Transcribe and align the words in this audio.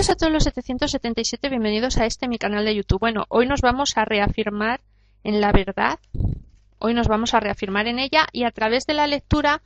Bienvenidos 0.00 0.16
a 0.16 0.18
todos 0.18 0.32
los 0.32 0.44
777, 0.44 1.48
bienvenidos 1.50 1.98
a 1.98 2.06
este 2.06 2.26
mi 2.26 2.38
canal 2.38 2.64
de 2.64 2.74
YouTube. 2.74 3.00
Bueno, 3.00 3.26
hoy 3.28 3.46
nos 3.46 3.60
vamos 3.60 3.98
a 3.98 4.06
reafirmar 4.06 4.80
en 5.24 5.42
la 5.42 5.52
verdad, 5.52 5.98
hoy 6.78 6.94
nos 6.94 7.06
vamos 7.06 7.34
a 7.34 7.40
reafirmar 7.40 7.86
en 7.86 7.98
ella 7.98 8.26
y 8.32 8.44
a 8.44 8.50
través 8.50 8.86
de 8.86 8.94
la 8.94 9.06
lectura 9.06 9.60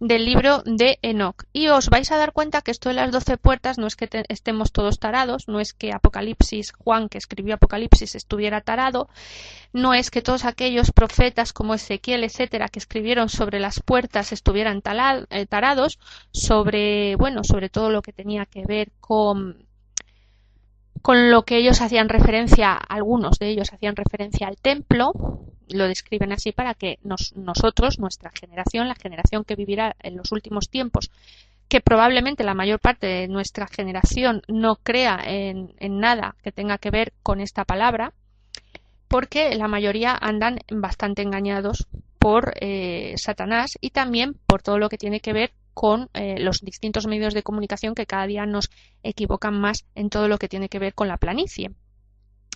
del 0.00 0.24
libro 0.24 0.64
de 0.64 0.98
Enoch. 1.02 1.44
Y 1.52 1.68
os 1.68 1.88
vais 1.88 2.10
a 2.10 2.16
dar 2.16 2.32
cuenta 2.32 2.62
que 2.62 2.72
esto 2.72 2.88
de 2.88 2.96
las 2.96 3.12
doce 3.12 3.36
puertas 3.36 3.78
no 3.78 3.86
es 3.86 3.94
que 3.94 4.08
estemos 4.28 4.72
todos 4.72 4.98
tarados, 4.98 5.46
no 5.46 5.60
es 5.60 5.72
que 5.72 5.92
Apocalipsis, 5.92 6.72
Juan 6.72 7.08
que 7.08 7.18
escribió 7.18 7.54
Apocalipsis 7.54 8.16
estuviera 8.16 8.62
tarado, 8.62 9.08
no 9.72 9.94
es 9.94 10.10
que 10.10 10.20
todos 10.20 10.46
aquellos 10.46 10.90
profetas 10.90 11.52
como 11.52 11.74
Ezequiel, 11.74 12.24
etcétera, 12.24 12.70
que 12.70 12.80
escribieron 12.80 13.28
sobre 13.28 13.60
las 13.60 13.80
puertas 13.80 14.32
estuvieran 14.32 14.82
eh, 15.30 15.46
tarados, 15.46 16.00
sobre, 16.32 17.14
bueno, 17.14 17.44
sobre 17.44 17.68
todo 17.68 17.90
lo 17.90 18.02
que 18.02 18.12
tenía 18.12 18.46
que 18.46 18.64
ver 18.66 18.90
con 18.98 19.65
con 21.06 21.30
lo 21.30 21.44
que 21.44 21.58
ellos 21.58 21.82
hacían 21.82 22.08
referencia, 22.08 22.72
algunos 22.72 23.38
de 23.38 23.50
ellos 23.50 23.72
hacían 23.72 23.94
referencia 23.94 24.48
al 24.48 24.56
templo, 24.56 25.12
lo 25.68 25.86
describen 25.86 26.32
así 26.32 26.50
para 26.50 26.74
que 26.74 26.98
nosotros, 27.04 28.00
nuestra 28.00 28.32
generación, 28.34 28.88
la 28.88 28.96
generación 28.96 29.44
que 29.44 29.54
vivirá 29.54 29.94
en 30.02 30.16
los 30.16 30.32
últimos 30.32 30.68
tiempos, 30.68 31.12
que 31.68 31.80
probablemente 31.80 32.42
la 32.42 32.54
mayor 32.54 32.80
parte 32.80 33.06
de 33.06 33.28
nuestra 33.28 33.68
generación 33.68 34.42
no 34.48 34.80
crea 34.82 35.20
en, 35.24 35.76
nada 35.78 36.34
que 36.42 36.50
tenga 36.50 36.76
que 36.76 36.90
ver 36.90 37.12
con 37.22 37.40
esta 37.40 37.64
palabra, 37.64 38.12
porque 39.06 39.54
la 39.54 39.68
mayoría 39.68 40.18
andan 40.20 40.58
bastante 40.72 41.22
engañados 41.22 41.86
por 42.18 42.54
eh, 42.60 43.14
Satanás 43.16 43.78
y 43.80 43.90
también 43.90 44.34
por 44.48 44.60
todo 44.60 44.80
lo 44.80 44.88
que 44.88 44.98
tiene 44.98 45.20
que 45.20 45.32
ver 45.32 45.52
con 45.76 46.08
eh, 46.14 46.40
los 46.40 46.62
distintos 46.62 47.06
medios 47.06 47.34
de 47.34 47.42
comunicación 47.42 47.94
que 47.94 48.06
cada 48.06 48.26
día 48.26 48.46
nos 48.46 48.70
equivocan 49.02 49.60
más 49.60 49.84
en 49.94 50.08
todo 50.08 50.26
lo 50.26 50.38
que 50.38 50.48
tiene 50.48 50.70
que 50.70 50.78
ver 50.78 50.94
con 50.94 51.06
la 51.06 51.18
planicie. 51.18 51.70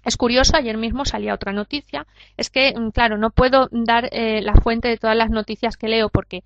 Es 0.06 0.16
curioso, 0.16 0.56
ayer 0.56 0.78
mismo 0.78 1.05
salía 1.05 1.34
otra 1.34 1.52
noticia. 1.52 2.06
Es 2.39 2.48
que, 2.48 2.72
mm, 2.74 2.92
claro, 2.92 3.18
no 3.18 3.28
puedo 3.28 3.68
dar 3.72 4.08
eh, 4.12 4.40
la 4.40 4.55
fuente 4.55 4.89
de 4.89 4.96
todas 4.96 5.18
las 5.18 5.28
noticias 5.28 5.77
que 5.77 5.89
leo 5.89 6.08
porque 6.08 6.45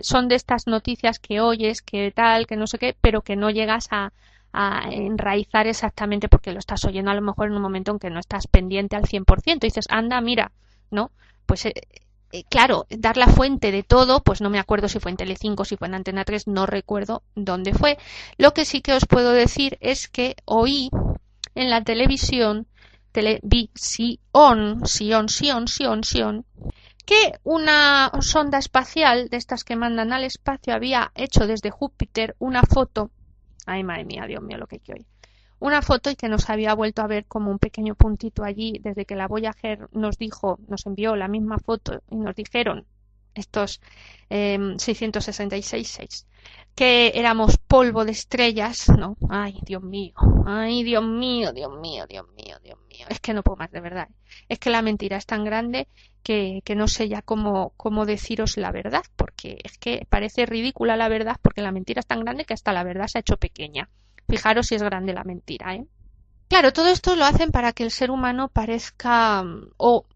son 0.00 0.28
de 0.28 0.36
estas 0.36 0.66
noticias 0.66 1.18
que 1.18 1.42
oyes, 1.42 1.82
que 1.82 2.10
tal, 2.10 2.46
que 2.46 2.56
no 2.56 2.66
sé 2.66 2.78
qué, 2.78 2.96
pero 2.98 3.20
que 3.20 3.36
no 3.36 3.50
llegas 3.50 3.88
a, 3.90 4.10
enraizar 4.90 5.66
exactamente 5.66 6.28
porque 6.28 6.52
lo 6.52 6.60
estás 6.60 6.84
oyendo 6.84 7.10
a 7.10 7.14
lo 7.14 7.20
mejor 7.20 7.48
en 7.48 7.56
un 7.56 7.60
momento 7.60 7.90
en 7.90 7.98
que 7.98 8.08
no 8.08 8.20
estás 8.20 8.46
pendiente 8.46 8.96
al 8.96 9.04
100%. 9.04 9.56
Y 9.64 9.66
dices, 9.66 9.86
anda, 9.90 10.20
mira, 10.20 10.52
¿no? 10.90 11.10
Pues 11.44 11.66
eh, 12.34 12.44
claro, 12.50 12.86
dar 12.90 13.16
la 13.16 13.28
fuente 13.28 13.70
de 13.70 13.84
todo, 13.84 14.22
pues 14.22 14.40
no 14.40 14.50
me 14.50 14.58
acuerdo 14.58 14.88
si 14.88 14.98
fue 14.98 15.12
en 15.12 15.16
Telecinco, 15.16 15.64
si 15.64 15.76
fue 15.76 15.86
en 15.88 15.94
Antena 15.94 16.24
3, 16.24 16.48
no 16.48 16.66
recuerdo 16.66 17.22
dónde 17.36 17.74
fue. 17.74 17.96
Lo 18.38 18.52
que 18.52 18.64
sí 18.64 18.80
que 18.80 18.92
os 18.92 19.06
puedo 19.06 19.30
decir 19.30 19.78
es 19.80 20.08
que 20.08 20.34
oí 20.44 20.90
en 21.54 21.70
la 21.70 21.84
televisión 21.84 22.66
televisión, 23.12 24.80
Sion, 24.84 25.28
Sion, 25.28 25.68
Sion, 25.68 26.02
Sion, 26.02 26.44
que 27.06 27.34
una 27.44 28.10
sonda 28.20 28.58
espacial 28.58 29.28
de 29.28 29.36
estas 29.36 29.62
que 29.62 29.76
mandan 29.76 30.12
al 30.12 30.24
espacio 30.24 30.74
había 30.74 31.12
hecho 31.14 31.46
desde 31.46 31.70
Júpiter 31.70 32.34
una 32.40 32.62
foto, 32.62 33.12
ay 33.66 33.84
madre 33.84 34.04
mía, 34.04 34.26
Dios 34.26 34.42
mío, 34.42 34.58
lo 34.58 34.66
que 34.66 34.80
hay 34.88 35.06
una 35.64 35.80
foto 35.80 36.10
y 36.10 36.14
que 36.14 36.28
nos 36.28 36.50
había 36.50 36.74
vuelto 36.74 37.00
a 37.00 37.06
ver 37.06 37.24
como 37.24 37.50
un 37.50 37.58
pequeño 37.58 37.94
puntito 37.94 38.44
allí 38.44 38.78
desde 38.82 39.06
que 39.06 39.16
la 39.16 39.26
Voyager 39.26 39.88
nos 39.92 40.18
dijo, 40.18 40.58
nos 40.68 40.84
envió 40.84 41.16
la 41.16 41.26
misma 41.26 41.58
foto 41.58 42.02
y 42.10 42.16
nos 42.16 42.36
dijeron 42.36 42.84
estos 43.34 43.80
eh, 44.28 44.58
666 44.76 46.26
que 46.74 47.12
éramos 47.14 47.56
polvo 47.56 48.04
de 48.04 48.12
estrellas, 48.12 48.90
¿no? 48.90 49.16
Ay, 49.30 49.58
Dios 49.62 49.82
mío, 49.82 50.12
ay, 50.44 50.82
Dios 50.82 51.02
mío, 51.02 51.50
Dios 51.54 51.72
mío, 51.80 52.04
Dios 52.06 52.26
mío, 52.36 52.58
Dios 52.62 52.78
mío. 52.90 53.06
Es 53.08 53.20
que 53.20 53.32
no 53.32 53.42
puedo 53.42 53.56
más, 53.56 53.70
de 53.70 53.80
verdad. 53.80 54.08
Es 54.50 54.58
que 54.58 54.68
la 54.68 54.82
mentira 54.82 55.16
es 55.16 55.24
tan 55.24 55.44
grande 55.44 55.88
que, 56.22 56.60
que 56.62 56.74
no 56.74 56.88
sé 56.88 57.08
ya 57.08 57.22
cómo, 57.22 57.72
cómo 57.78 58.04
deciros 58.04 58.58
la 58.58 58.70
verdad, 58.70 59.04
porque 59.16 59.56
es 59.64 59.78
que 59.78 60.06
parece 60.10 60.44
ridícula 60.44 60.96
la 60.98 61.08
verdad, 61.08 61.36
porque 61.40 61.62
la 61.62 61.72
mentira 61.72 62.00
es 62.00 62.06
tan 62.06 62.20
grande 62.20 62.44
que 62.44 62.52
hasta 62.52 62.74
la 62.74 62.84
verdad 62.84 63.06
se 63.06 63.16
ha 63.16 63.20
hecho 63.20 63.38
pequeña. 63.38 63.88
Fijaros 64.28 64.66
si 64.66 64.74
es 64.74 64.82
grande 64.82 65.12
la 65.12 65.24
mentira, 65.24 65.74
¿eh? 65.74 65.86
Claro, 66.48 66.72
todo 66.72 66.88
esto 66.88 67.16
lo 67.16 67.24
hacen 67.24 67.50
para 67.50 67.72
que 67.72 67.84
el 67.84 67.90
ser 67.90 68.10
humano 68.10 68.48
parezca 68.48 69.44
o 69.76 70.06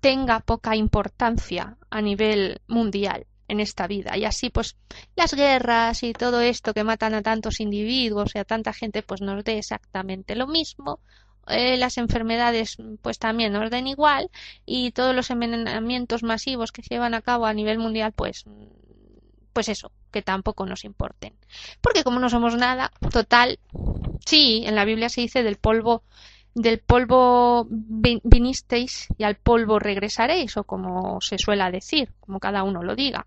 tenga 0.00 0.40
poca 0.40 0.76
importancia 0.76 1.76
a 1.90 2.00
nivel 2.02 2.60
mundial 2.66 3.26
en 3.48 3.60
esta 3.60 3.86
vida. 3.86 4.16
Y 4.16 4.24
así, 4.24 4.50
pues, 4.50 4.76
las 5.16 5.34
guerras 5.34 6.02
y 6.02 6.12
todo 6.12 6.40
esto 6.40 6.74
que 6.74 6.84
matan 6.84 7.14
a 7.14 7.22
tantos 7.22 7.60
individuos 7.60 8.34
y 8.34 8.38
a 8.38 8.44
tanta 8.44 8.72
gente, 8.72 9.02
pues 9.02 9.20
nos 9.20 9.44
dé 9.44 9.58
exactamente 9.58 10.34
lo 10.36 10.46
mismo. 10.46 11.00
Eh, 11.48 11.76
las 11.76 11.98
enfermedades, 11.98 12.76
pues 13.02 13.18
también 13.18 13.52
nos 13.52 13.70
den 13.70 13.86
igual. 13.86 14.30
Y 14.66 14.92
todos 14.92 15.14
los 15.14 15.30
envenenamientos 15.30 16.22
masivos 16.22 16.72
que 16.72 16.82
se 16.82 16.94
llevan 16.94 17.14
a 17.14 17.22
cabo 17.22 17.46
a 17.46 17.54
nivel 17.54 17.78
mundial, 17.78 18.12
pues, 18.12 18.44
pues 19.52 19.68
eso, 19.68 19.92
que 20.12 20.22
tampoco 20.22 20.66
nos 20.66 20.84
importen. 20.84 21.34
Porque 21.80 22.04
como 22.04 22.20
no 22.20 22.28
somos 22.28 22.56
nada, 22.56 22.92
total, 23.10 23.58
sí, 24.24 24.62
en 24.64 24.76
la 24.76 24.84
Biblia 24.84 25.08
se 25.08 25.22
dice 25.22 25.42
del 25.42 25.56
polvo 25.56 26.04
del 26.54 26.80
polvo 26.80 27.66
vinisteis 27.70 29.08
y 29.16 29.24
al 29.24 29.36
polvo 29.36 29.78
regresaréis, 29.78 30.56
o 30.58 30.64
como 30.64 31.20
se 31.20 31.38
suele 31.38 31.70
decir, 31.70 32.12
como 32.20 32.40
cada 32.40 32.62
uno 32.62 32.82
lo 32.82 32.94
diga. 32.94 33.26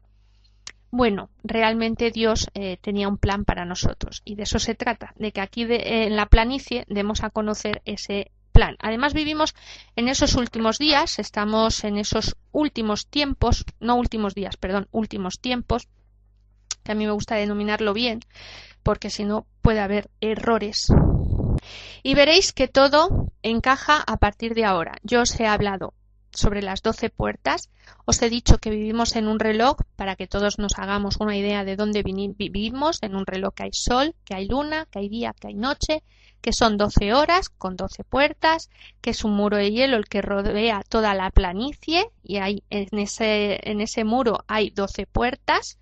Bueno, 0.92 1.30
realmente 1.44 2.12
Dios 2.12 2.48
eh, 2.54 2.78
tenía 2.80 3.10
un 3.10 3.18
plan 3.18 3.44
para 3.44 3.66
nosotros 3.66 4.22
y 4.24 4.36
de 4.36 4.44
eso 4.44 4.60
se 4.60 4.76
trata, 4.76 5.14
de 5.18 5.32
que 5.32 5.42
aquí 5.42 5.66
en 5.68 6.16
la 6.16 6.28
planicie 6.28 6.86
demos 6.88 7.24
a 7.24 7.32
conocer 7.32 7.82
ese 7.86 8.32
plan. 8.54 8.78
Además 8.80 9.14
vivimos 9.14 9.56
en 9.98 10.08
esos 10.08 10.36
últimos 10.36 10.78
días, 10.78 11.20
estamos 11.20 11.84
en 11.84 11.98
esos 11.98 12.38
últimos 12.54 13.08
tiempos, 13.08 13.66
no 13.82 13.96
últimos 13.96 14.36
días, 14.36 14.56
perdón, 14.56 14.88
últimos 14.92 15.40
tiempos, 15.40 15.90
que 16.86 16.92
a 16.92 16.96
mí 16.96 17.06
me 17.06 17.12
gusta 17.12 17.36
denominarlo 17.36 17.94
bien, 17.94 18.22
porque 18.84 19.10
si 19.10 19.26
no 19.26 19.48
puede 19.62 19.82
haber 19.82 20.10
errores 20.22 20.88
y 22.04 22.14
veréis 22.14 22.54
que 22.54 22.68
todo 22.68 23.32
encaja 23.42 24.04
a 24.06 24.18
partir 24.18 24.54
de 24.54 24.64
ahora. 24.64 24.94
Yo 25.02 25.22
os 25.22 25.40
he 25.40 25.48
hablado 25.48 25.94
sobre 26.32 26.62
las 26.62 26.84
doce 26.84 27.10
puertas, 27.10 27.70
os 28.06 28.22
he 28.22 28.30
dicho 28.30 28.60
que 28.60 28.70
vivimos 28.70 29.16
en 29.16 29.28
un 29.28 29.40
reloj 29.40 29.78
para 29.96 30.16
que 30.16 30.28
todos 30.28 30.60
nos 30.60 30.78
hagamos 30.78 31.18
una 31.20 31.36
idea 31.36 31.64
de 31.64 31.76
dónde 31.76 32.04
vivimos, 32.04 33.02
en 33.02 33.16
un 33.16 33.26
reloj 33.26 33.54
que 33.56 33.64
hay 33.64 33.74
sol, 33.74 34.14
que 34.24 34.36
hay 34.36 34.48
luna, 34.48 34.86
que 34.92 35.00
hay 35.00 35.10
día, 35.10 35.34
que 35.40 35.48
hay 35.48 35.56
noche, 35.56 36.04
que 36.42 36.54
son 36.54 36.78
doce 36.78 37.14
horas 37.14 37.50
con 37.50 37.76
doce 37.76 38.04
puertas, 38.04 38.70
que 39.02 39.10
es 39.12 39.24
un 39.24 39.32
muro 39.32 39.58
de 39.58 39.72
hielo 39.72 39.98
el 39.98 40.06
que 40.06 40.22
rodea 40.22 40.84
toda 40.88 41.16
la 41.16 41.32
planicie 41.32 42.12
y 42.22 42.38
hay, 42.38 42.64
en, 42.70 43.00
ese, 43.00 43.60
en 43.68 43.82
ese 43.82 44.04
muro 44.04 44.44
hay 44.48 44.70
doce 44.70 45.08
puertas 45.08 45.80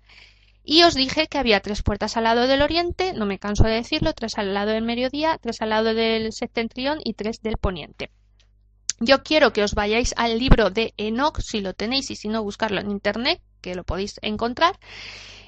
y 0.64 0.82
os 0.82 0.94
dije 0.94 1.28
que 1.28 1.36
había 1.36 1.60
tres 1.60 1.82
puertas 1.82 2.16
al 2.16 2.24
lado 2.24 2.46
del 2.46 2.62
oriente, 2.62 3.12
no 3.12 3.26
me 3.26 3.38
canso 3.38 3.64
de 3.64 3.74
decirlo, 3.74 4.14
tres 4.14 4.38
al 4.38 4.54
lado 4.54 4.70
del 4.70 4.82
mediodía, 4.82 5.38
tres 5.40 5.60
al 5.60 5.68
lado 5.68 5.92
del 5.92 6.32
septentrión 6.32 7.00
y 7.04 7.12
tres 7.12 7.42
del 7.42 7.58
poniente. 7.58 8.10
Yo 8.98 9.22
quiero 9.22 9.52
que 9.52 9.62
os 9.62 9.74
vayáis 9.74 10.14
al 10.16 10.38
libro 10.38 10.70
de 10.70 10.94
Enoch, 10.96 11.38
si 11.40 11.60
lo 11.60 11.74
tenéis 11.74 12.10
y 12.10 12.16
si 12.16 12.28
no, 12.28 12.42
buscarlo 12.42 12.80
en 12.80 12.90
internet, 12.90 13.42
que 13.60 13.74
lo 13.74 13.84
podéis 13.84 14.18
encontrar. 14.22 14.78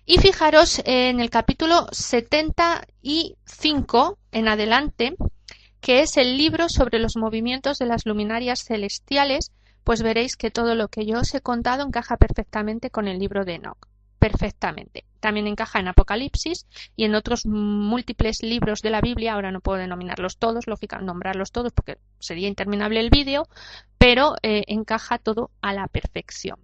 Y 0.05 0.19
fijaros 0.19 0.83
en 0.85 1.21
el 1.21 1.31
capítulo 1.31 1.87
75 1.93 4.19
en 4.33 4.49
adelante, 4.49 5.17
que 5.81 6.01
es 6.01 6.19
el 6.19 6.37
libro 6.37 6.69
sobre 6.69 6.99
los 6.99 7.17
movimientos 7.17 7.79
de 7.79 7.87
las 7.87 8.05
luminarias 8.05 8.65
celestiales, 8.65 9.51
pues 9.83 10.03
veréis 10.03 10.37
que 10.37 10.51
todo 10.51 10.75
lo 10.75 10.89
que 10.89 11.07
yo 11.07 11.21
os 11.21 11.35
he 11.35 11.41
contado 11.41 11.87
encaja 11.87 12.19
perfectamente 12.19 12.91
con 12.91 13.09
el 13.09 13.19
libro 13.19 13.47
de 13.47 13.55
Enoch. 13.55 13.89
Perfectamente. 14.19 15.05
También 15.21 15.47
encaja 15.47 15.81
en 15.81 15.89
Apocalipsis 15.89 16.67
y 16.95 17.05
en 17.05 17.15
otros 17.15 17.47
múltiples 17.47 18.43
libros 18.43 18.81
de 18.81 18.91
la 18.91 19.01
Biblia. 19.01 19.35
Ahora 19.35 19.51
no 19.51 19.61
puedo 19.61 19.79
denominarlos 19.79 20.39
todos, 20.39 20.67
lógica, 20.67 20.99
nombrarlos 21.01 21.53
todos 21.53 21.73
porque 21.73 21.99
sería 22.19 22.49
interminable 22.49 23.01
el 23.01 23.11
vídeo, 23.11 23.49
pero 23.99 24.37
eh, 24.43 24.65
encaja 24.69 25.19
todo 25.19 25.51
a 25.61 25.73
la 25.73 25.87
perfección. 25.89 26.59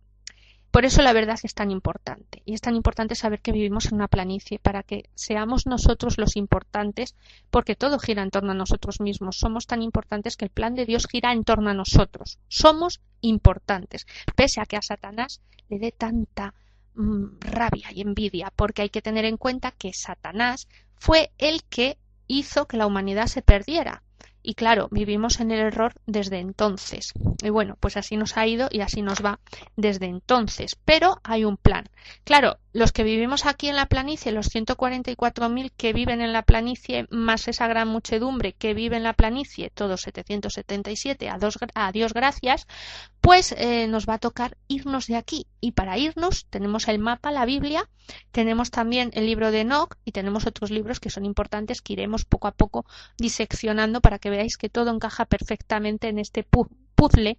Por 0.72 0.86
eso 0.86 1.02
la 1.02 1.12
verdad 1.12 1.38
es 1.42 1.52
tan 1.52 1.70
importante. 1.70 2.40
Y 2.46 2.54
es 2.54 2.62
tan 2.62 2.74
importante 2.76 3.14
saber 3.14 3.42
que 3.42 3.52
vivimos 3.52 3.86
en 3.86 3.96
una 3.96 4.08
planicie 4.08 4.58
para 4.58 4.82
que 4.82 5.10
seamos 5.14 5.66
nosotros 5.66 6.16
los 6.16 6.34
importantes, 6.34 7.14
porque 7.50 7.76
todo 7.76 7.98
gira 7.98 8.22
en 8.22 8.30
torno 8.30 8.52
a 8.52 8.54
nosotros 8.54 8.98
mismos. 8.98 9.36
Somos 9.36 9.66
tan 9.66 9.82
importantes 9.82 10.38
que 10.38 10.46
el 10.46 10.50
plan 10.50 10.74
de 10.74 10.86
Dios 10.86 11.06
gira 11.06 11.32
en 11.32 11.44
torno 11.44 11.68
a 11.68 11.74
nosotros. 11.74 12.38
Somos 12.48 13.02
importantes. 13.20 14.06
Pese 14.34 14.62
a 14.62 14.64
que 14.64 14.78
a 14.78 14.82
Satanás 14.82 15.42
le 15.68 15.78
dé 15.78 15.92
tanta 15.92 16.54
rabia 16.94 17.88
y 17.92 18.00
envidia, 18.00 18.52
porque 18.54 18.82
hay 18.82 18.90
que 18.90 19.02
tener 19.02 19.24
en 19.24 19.36
cuenta 19.36 19.72
que 19.72 19.92
Satanás 19.92 20.68
fue 20.96 21.32
el 21.38 21.64
que 21.64 21.98
hizo 22.26 22.66
que 22.66 22.76
la 22.76 22.86
humanidad 22.86 23.26
se 23.26 23.42
perdiera. 23.42 24.02
Y 24.44 24.54
claro, 24.54 24.88
vivimos 24.90 25.38
en 25.38 25.52
el 25.52 25.60
error 25.60 25.94
desde 26.06 26.40
entonces. 26.40 27.12
Y 27.42 27.50
bueno, 27.50 27.76
pues 27.78 27.96
así 27.96 28.16
nos 28.16 28.36
ha 28.36 28.46
ido 28.46 28.68
y 28.72 28.80
así 28.80 29.00
nos 29.00 29.24
va 29.24 29.38
desde 29.76 30.06
entonces. 30.06 30.76
Pero 30.84 31.20
hay 31.22 31.44
un 31.44 31.56
plan. 31.56 31.88
Claro, 32.24 32.58
los 32.72 32.90
que 32.90 33.04
vivimos 33.04 33.46
aquí 33.46 33.68
en 33.68 33.76
la 33.76 33.86
planicie, 33.86 34.32
los 34.32 34.52
144.000 34.52 35.70
que 35.76 35.92
viven 35.92 36.20
en 36.20 36.32
la 36.32 36.42
planicie, 36.42 37.06
más 37.10 37.46
esa 37.46 37.68
gran 37.68 37.86
muchedumbre 37.86 38.52
que 38.54 38.74
vive 38.74 38.96
en 38.96 39.04
la 39.04 39.12
planicie, 39.12 39.70
todos 39.70 40.00
777, 40.00 41.30
a, 41.30 41.38
dos, 41.38 41.58
a 41.74 41.92
Dios 41.92 42.12
gracias, 42.12 42.66
pues 43.22 43.54
eh, 43.56 43.86
nos 43.86 44.08
va 44.08 44.14
a 44.14 44.18
tocar 44.18 44.58
irnos 44.66 45.06
de 45.06 45.14
aquí. 45.14 45.46
Y 45.60 45.72
para 45.72 45.96
irnos 45.96 46.46
tenemos 46.50 46.88
el 46.88 46.98
mapa, 46.98 47.30
la 47.30 47.46
Biblia, 47.46 47.88
tenemos 48.32 48.72
también 48.72 49.10
el 49.14 49.26
libro 49.26 49.52
de 49.52 49.60
Enoch 49.60 49.94
y 50.04 50.10
tenemos 50.10 50.44
otros 50.44 50.72
libros 50.72 50.98
que 50.98 51.08
son 51.08 51.24
importantes 51.24 51.82
que 51.82 51.92
iremos 51.92 52.24
poco 52.24 52.48
a 52.48 52.52
poco 52.52 52.84
diseccionando 53.16 54.00
para 54.00 54.18
que 54.18 54.28
veáis 54.28 54.56
que 54.56 54.68
todo 54.68 54.90
encaja 54.90 55.24
perfectamente 55.24 56.08
en 56.08 56.18
este 56.18 56.44
puzzle. 56.96 57.38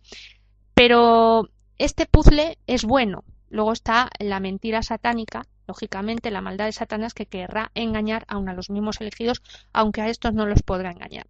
Pero 0.74 1.50
este 1.77 2.06
puzzle 2.06 2.57
es 2.65 2.86
bueno. 2.86 3.25
Luego 3.50 3.74
está 3.74 4.09
la 4.19 4.39
mentira 4.39 4.83
satánica, 4.83 5.47
lógicamente 5.68 6.31
la 6.31 6.39
maldad 6.39 6.65
de 6.65 6.71
Satanás 6.71 7.13
que 7.13 7.25
querrá 7.25 7.71
engañar 7.75 8.24
aun 8.29 8.47
a 8.47 8.53
los 8.53 8.69
mismos 8.69 9.01
elegidos, 9.01 9.44
aunque 9.74 10.01
a 10.01 10.07
estos 10.07 10.33
no 10.33 10.45
los 10.45 10.63
podrá 10.63 10.91
engañar. 10.91 11.27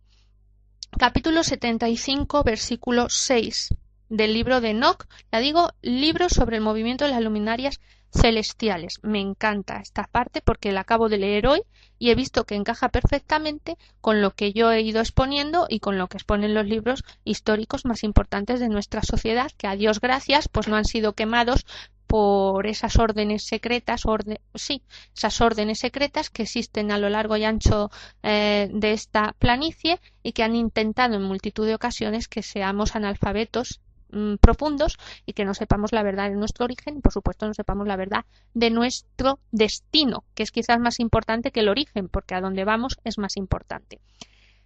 Capítulo 0.99 1.44
75, 1.44 2.44
versículo 2.44 3.09
6 3.09 3.69
del 4.13 4.33
libro 4.33 4.62
de 4.62 4.69
Enoch. 4.69 5.06
Ya 5.31 5.39
digo, 5.39 5.71
libro 5.81 6.30
sobre 6.30 6.57
el 6.57 6.62
movimiento 6.62 7.06
de 7.06 7.12
las 7.12 7.24
luminarias 7.24 7.80
celestiales. 8.12 9.00
Me 9.01 9.19
encanta 9.19 9.80
esta 9.81 10.04
parte 10.04 10.42
porque 10.42 10.71
la 10.71 10.81
acabo 10.81 11.10
de 11.10 11.18
leer 11.18 11.48
hoy 11.48 11.63
y 11.98 12.12
he 12.12 12.15
visto 12.15 12.44
que 12.44 12.54
encaja 12.54 12.89
perfectamente 12.89 13.75
con 14.01 14.21
lo 14.21 14.36
que 14.36 14.54
yo 14.54 14.71
he 14.71 14.81
ido 14.81 15.00
exponiendo 15.00 15.65
y 15.68 15.80
con 15.80 15.98
lo 15.98 16.07
que 16.07 16.18
exponen 16.18 16.54
los 16.54 16.68
libros 16.68 17.04
históricos 17.24 17.86
más 17.86 18.04
importantes 18.04 18.60
de 18.60 18.69
nuestra 18.69 19.01
sociedad, 19.01 19.51
que 19.57 19.65
a 19.65 19.75
Dios 19.75 20.00
gracias, 20.00 20.48
pues 20.48 20.68
no 20.68 20.75
han 20.75 20.86
sido 20.86 21.13
quemados 21.13 21.66
por 22.06 22.68
esas 22.68 23.00
órdenes 23.00 23.44
secretas, 23.44 24.04
sí, 24.54 24.83
esas 25.18 25.42
órdenes 25.42 25.80
secretas 25.80 26.30
que 26.30 26.44
existen 26.44 26.92
a 26.92 27.00
lo 27.00 27.09
largo 27.09 27.36
y 27.38 27.45
ancho 27.45 27.89
eh, 28.21 28.69
de 28.71 28.92
esta 28.94 29.33
planicie 29.39 30.00
y 30.21 30.33
que 30.33 30.44
han 30.44 30.56
intentado 30.56 31.16
en 31.16 31.24
multitud 31.24 31.66
de 31.66 31.74
ocasiones 31.74 32.27
que 32.27 32.44
seamos 32.44 32.95
analfabetos 32.95 33.81
Mm, 34.13 34.36
profundos 34.36 35.00
y 35.25 35.33
que 35.33 35.44
no 35.44 35.56
sepamos 35.56 35.92
la 35.92 36.04
verdad 36.04 36.30
de 36.30 36.36
nuestro 36.36 36.65
origen 36.65 36.98
y 36.98 37.01
por 37.01 37.12
supuesto 37.12 37.48
no 37.48 37.54
sepamos 37.56 37.88
la 37.88 37.95
verdad 37.95 38.25
de 38.54 38.69
nuestro 38.69 39.39
destino, 39.51 40.24
que 40.36 40.44
es 40.44 40.51
quizás 40.51 40.80
más 40.80 41.00
importante 41.00 41.51
que 41.51 41.62
el 41.62 41.69
origen, 41.69 42.10
porque 42.10 42.36
a 42.36 42.42
dónde 42.42 42.63
vamos 42.63 43.00
es 43.04 43.18
más 43.18 43.38
importante. 43.38 44.00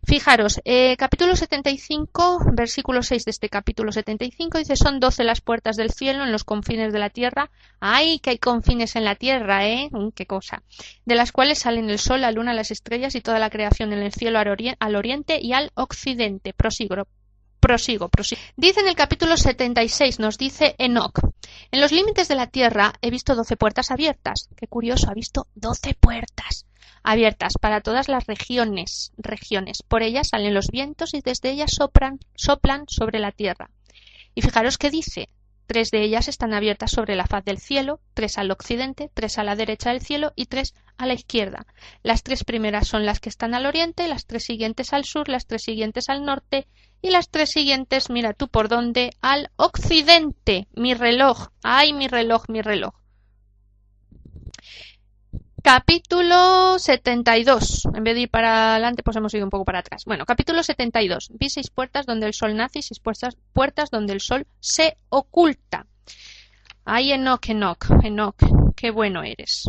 Fijaros, 0.04 0.62
eh, 0.64 0.96
capítulo 0.98 1.36
75, 1.36 2.40
versículo 2.54 3.04
6 3.04 3.26
de 3.26 3.32
este 3.32 3.50
capítulo 3.50 3.92
75 3.92 4.58
dice, 4.58 4.76
son 4.76 5.00
doce 5.00 5.24
las 5.24 5.42
puertas 5.42 5.76
del 5.76 5.92
cielo 5.92 6.24
en 6.24 6.32
los 6.32 6.44
confines 6.44 6.94
de 6.94 7.00
la 7.00 7.10
tierra. 7.10 7.50
¡Ay, 7.80 8.20
que 8.20 8.30
hay 8.30 8.38
confines 8.38 8.96
en 8.96 9.04
la 9.04 9.16
tierra, 9.16 9.68
eh! 9.68 9.90
Mm, 9.92 10.10
¡Qué 10.10 10.26
cosa! 10.26 10.64
De 11.06 11.16
las 11.16 11.32
cuales 11.32 11.60
salen 11.60 11.90
el 11.90 12.00
sol, 12.00 12.22
la 12.22 12.32
luna, 12.32 12.54
las 12.54 12.72
estrellas 12.72 13.16
y 13.16 13.22
toda 13.22 13.40
la 13.40 13.50
creación 13.50 13.92
en 13.92 14.00
el 14.00 14.14
cielo 14.14 14.40
al, 14.40 14.96
oriente 14.96 15.40
y 15.42 15.54
al 15.54 15.72
occidente. 15.74 16.54
Prosigo, 16.54 17.08
Prosigo, 17.68 18.08
prosigo. 18.08 18.40
Dice 18.56 18.80
en 18.80 18.88
el 18.88 18.96
capítulo 18.96 19.36
76, 19.36 20.20
nos 20.20 20.38
dice 20.38 20.76
Enoch, 20.78 21.20
en 21.70 21.82
los 21.82 21.92
límites 21.92 22.30
de 22.30 22.36
la 22.36 22.48
tierra 22.48 22.94
he 23.02 23.12
visto 23.12 23.36
doce 23.36 23.58
puertas 23.58 23.92
abiertas. 23.92 24.48
Qué 24.56 24.68
curioso, 24.68 25.10
ha 25.10 25.14
visto 25.14 25.48
doce 25.54 25.94
puertas 25.94 26.66
abiertas 27.04 27.56
para 27.60 27.82
todas 27.82 28.08
las 28.08 28.26
regiones, 28.26 29.12
regiones. 29.18 29.84
Por 29.86 30.02
ellas 30.02 30.30
salen 30.30 30.54
los 30.54 30.70
vientos 30.70 31.14
y 31.14 31.20
desde 31.20 31.50
ellas 31.50 31.74
soplan, 31.74 32.20
soplan 32.36 32.86
sobre 32.88 33.20
la 33.20 33.34
tierra. 33.34 33.70
Y 34.34 34.44
fijaros 34.44 34.78
qué 34.78 34.90
dice, 34.90 35.28
Tres 35.68 35.92
de 35.92 36.02
ellas 36.02 36.30
están 36.30 36.54
abiertas 36.54 36.92
sobre 36.92 37.18
la 37.18 37.28
faz 37.28 37.44
del 37.44 37.60
cielo, 37.60 38.00
tres 38.14 38.38
al 38.38 38.52
occidente, 38.52 39.12
tres 39.14 39.38
a 39.38 39.44
la 39.44 39.58
derecha 39.58 39.90
del 39.90 40.00
cielo 40.00 40.32
y 40.34 40.46
tres 40.46 40.74
a 40.98 41.06
la 41.06 41.14
izquierda. 41.14 41.68
Las 42.04 42.24
tres 42.24 42.46
primeras 42.46 42.88
son 42.88 43.06
las 43.06 43.20
que 43.20 43.28
están 43.28 43.54
al 43.54 43.66
oriente, 43.66 44.08
las 44.08 44.26
tres 44.26 44.46
siguientes 44.46 44.94
al 44.94 45.04
sur, 45.04 45.28
las 45.28 45.46
tres 45.46 45.64
siguientes 45.64 46.08
al 46.08 46.24
norte 46.24 46.68
y 47.02 47.12
las 47.12 47.30
tres 47.30 47.52
siguientes, 47.52 48.10
mira 48.10 48.34
tú 48.34 48.48
por 48.48 48.70
dónde, 48.70 49.12
al 49.22 49.50
occidente. 49.56 50.68
Mi 50.74 50.94
reloj, 50.94 51.50
ay, 51.64 51.94
mi 51.94 52.08
reloj, 52.08 52.46
mi 52.50 52.62
reloj. 52.62 52.94
Capítulo 55.64 56.80
72. 56.80 57.86
En 57.94 58.04
vez 58.04 58.16
de 58.16 58.22
ir 58.22 58.30
para 58.30 58.72
adelante, 58.72 59.04
pues 59.04 59.18
hemos 59.18 59.34
ido 59.34 59.44
un 59.44 59.50
poco 59.50 59.66
para 59.66 59.80
atrás. 59.80 60.06
Bueno, 60.06 60.26
capítulo 60.26 60.64
72. 60.64 61.32
Vi 61.38 61.50
seis 61.50 61.70
puertas 61.70 62.06
donde 62.06 62.26
el 62.26 62.34
sol 62.34 62.56
nace 62.56 62.80
y 62.80 62.82
seis 62.84 63.00
puertas, 63.00 63.36
puertas 63.52 63.90
donde 63.90 64.14
el 64.14 64.22
sol 64.22 64.48
se 64.62 64.98
oculta. 65.10 65.86
Ay, 66.86 67.12
Enoch, 67.12 67.50
Enoch, 67.50 67.86
Enoch, 68.02 68.38
qué 68.78 68.92
bueno 68.92 69.24
eres. 69.24 69.66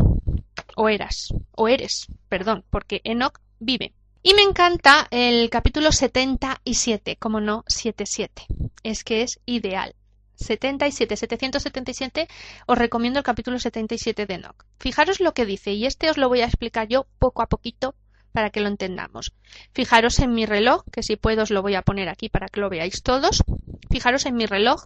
O 0.77 0.87
eras, 0.87 1.33
o 1.51 1.67
eres, 1.67 2.07
perdón, 2.29 2.63
porque 2.69 3.01
Enoch 3.03 3.41
vive. 3.59 3.93
Y 4.21 4.33
me 4.33 4.41
encanta 4.41 5.07
el 5.11 5.49
capítulo 5.49 5.93
77, 5.93 7.15
como 7.15 7.39
no, 7.39 7.63
77. 7.67 8.47
Es 8.83 9.05
que 9.05 9.21
es 9.21 9.39
ideal. 9.45 9.95
77, 10.35 11.15
777, 11.15 12.27
os 12.65 12.77
recomiendo 12.77 13.19
el 13.19 13.23
capítulo 13.23 13.59
77 13.59 14.25
de 14.25 14.33
Enoch. 14.33 14.65
Fijaros 14.77 15.21
lo 15.21 15.33
que 15.33 15.45
dice, 15.45 15.71
y 15.71 15.85
este 15.85 16.09
os 16.09 16.17
lo 16.17 16.27
voy 16.27 16.41
a 16.41 16.45
explicar 16.45 16.89
yo 16.89 17.07
poco 17.17 17.41
a 17.41 17.47
poquito 17.47 17.95
para 18.33 18.49
que 18.49 18.59
lo 18.59 18.67
entendamos. 18.67 19.31
Fijaros 19.71 20.19
en 20.19 20.33
mi 20.33 20.45
reloj, 20.45 20.83
que 20.91 21.01
si 21.01 21.15
puedo 21.15 21.43
os 21.43 21.49
lo 21.49 21.61
voy 21.61 21.75
a 21.75 21.81
poner 21.81 22.09
aquí 22.09 22.27
para 22.27 22.49
que 22.49 22.59
lo 22.59 22.69
veáis 22.69 23.03
todos. 23.03 23.43
Fijaros 23.89 24.25
en 24.25 24.35
mi 24.35 24.45
reloj. 24.45 24.83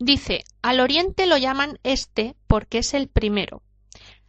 Dice, 0.00 0.42
al 0.62 0.80
oriente 0.80 1.26
lo 1.26 1.36
llaman 1.36 1.78
este 1.84 2.34
porque 2.48 2.78
es 2.78 2.94
el 2.94 3.06
primero. 3.06 3.62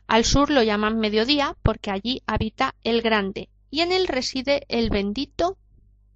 Al 0.05 0.25
sur 0.25 0.51
lo 0.51 0.61
llaman 0.61 0.99
mediodía 0.99 1.57
porque 1.63 1.89
allí 1.89 2.21
habita 2.27 2.75
el 2.83 3.01
grande. 3.01 3.49
Y 3.69 3.81
en 3.81 3.91
él 3.91 4.07
reside 4.07 4.65
el 4.69 4.89
bendito, 4.89 5.57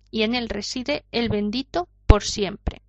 y 0.10 0.24
en 0.24 0.36
él 0.36 0.50
reside 0.50 1.06
el 1.12 1.30
bendito 1.30 1.88
por 2.06 2.24
siempre. 2.24 2.82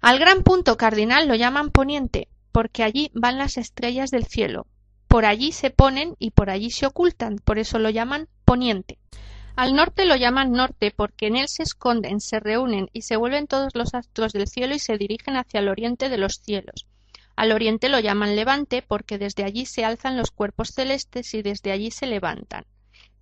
Al 0.00 0.18
gran 0.18 0.42
punto 0.42 0.76
cardinal 0.76 1.28
lo 1.28 1.34
llaman 1.34 1.70
poniente, 1.70 2.28
porque 2.50 2.82
allí 2.82 3.10
van 3.14 3.38
las 3.38 3.56
estrellas 3.56 4.10
del 4.10 4.26
cielo. 4.26 4.66
Por 5.08 5.24
allí 5.26 5.52
se 5.52 5.70
ponen 5.70 6.16
y 6.18 6.30
por 6.30 6.50
allí 6.50 6.70
se 6.70 6.86
ocultan, 6.86 7.36
por 7.36 7.58
eso 7.58 7.78
lo 7.78 7.90
llaman 7.90 8.28
poniente. 8.44 8.98
Al 9.54 9.76
norte 9.76 10.06
lo 10.06 10.16
llaman 10.16 10.52
norte, 10.52 10.90
porque 10.90 11.26
en 11.26 11.36
él 11.36 11.48
se 11.48 11.62
esconden, 11.62 12.20
se 12.20 12.40
reúnen 12.40 12.88
y 12.92 13.02
se 13.02 13.16
vuelven 13.16 13.46
todos 13.46 13.74
los 13.74 13.94
astros 13.94 14.32
del 14.32 14.48
cielo 14.48 14.74
y 14.74 14.78
se 14.78 14.96
dirigen 14.96 15.36
hacia 15.36 15.60
el 15.60 15.68
oriente 15.68 16.08
de 16.08 16.16
los 16.16 16.40
cielos. 16.42 16.86
Al 17.36 17.52
oriente 17.52 17.88
lo 17.88 18.00
llaman 18.00 18.36
levante, 18.36 18.82
porque 18.82 19.18
desde 19.18 19.44
allí 19.44 19.66
se 19.66 19.84
alzan 19.84 20.16
los 20.16 20.30
cuerpos 20.30 20.70
celestes 20.70 21.34
y 21.34 21.42
desde 21.42 21.72
allí 21.72 21.90
se 21.90 22.06
levantan. 22.06 22.64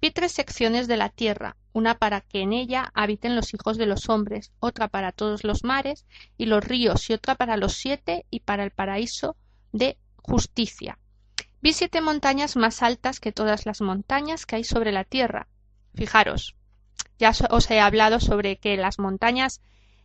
Vi 0.02 0.10
tres 0.10 0.32
secciones 0.32 0.88
de 0.88 0.96
la 0.96 1.10
tierra, 1.10 1.56
una 1.72 1.98
para 1.98 2.22
que 2.22 2.40
en 2.40 2.54
ella 2.54 2.90
habiten 2.94 3.36
los 3.36 3.52
hijos 3.52 3.76
de 3.76 3.84
los 3.86 4.08
hombres, 4.08 4.50
otra 4.58 4.88
para 4.88 5.12
todos 5.12 5.44
los 5.44 5.62
mares 5.62 6.06
y 6.38 6.46
los 6.46 6.64
ríos, 6.64 7.10
y 7.10 7.12
otra 7.12 7.34
para 7.34 7.58
los 7.58 7.74
siete 7.74 8.24
y 8.30 8.40
para 8.40 8.64
el 8.64 8.70
paraíso 8.70 9.36
de 9.72 9.98
justicia. 10.16 10.98
Vi 11.60 11.74
siete 11.74 12.00
montañas 12.00 12.56
más 12.56 12.82
altas 12.82 13.20
que 13.20 13.32
todas 13.32 13.66
las 13.66 13.82
montañas 13.82 14.46
que 14.46 14.56
hay 14.56 14.64
sobre 14.64 14.92
la 14.92 15.04
tierra. 15.04 15.48
Fijaros, 15.94 16.56
ya 17.18 17.32
os 17.50 17.70
he 17.70 17.80
hablado 17.80 18.20
sobre 18.20 18.56
que 18.56 18.78
las 18.78 18.98
montañas 18.98 19.60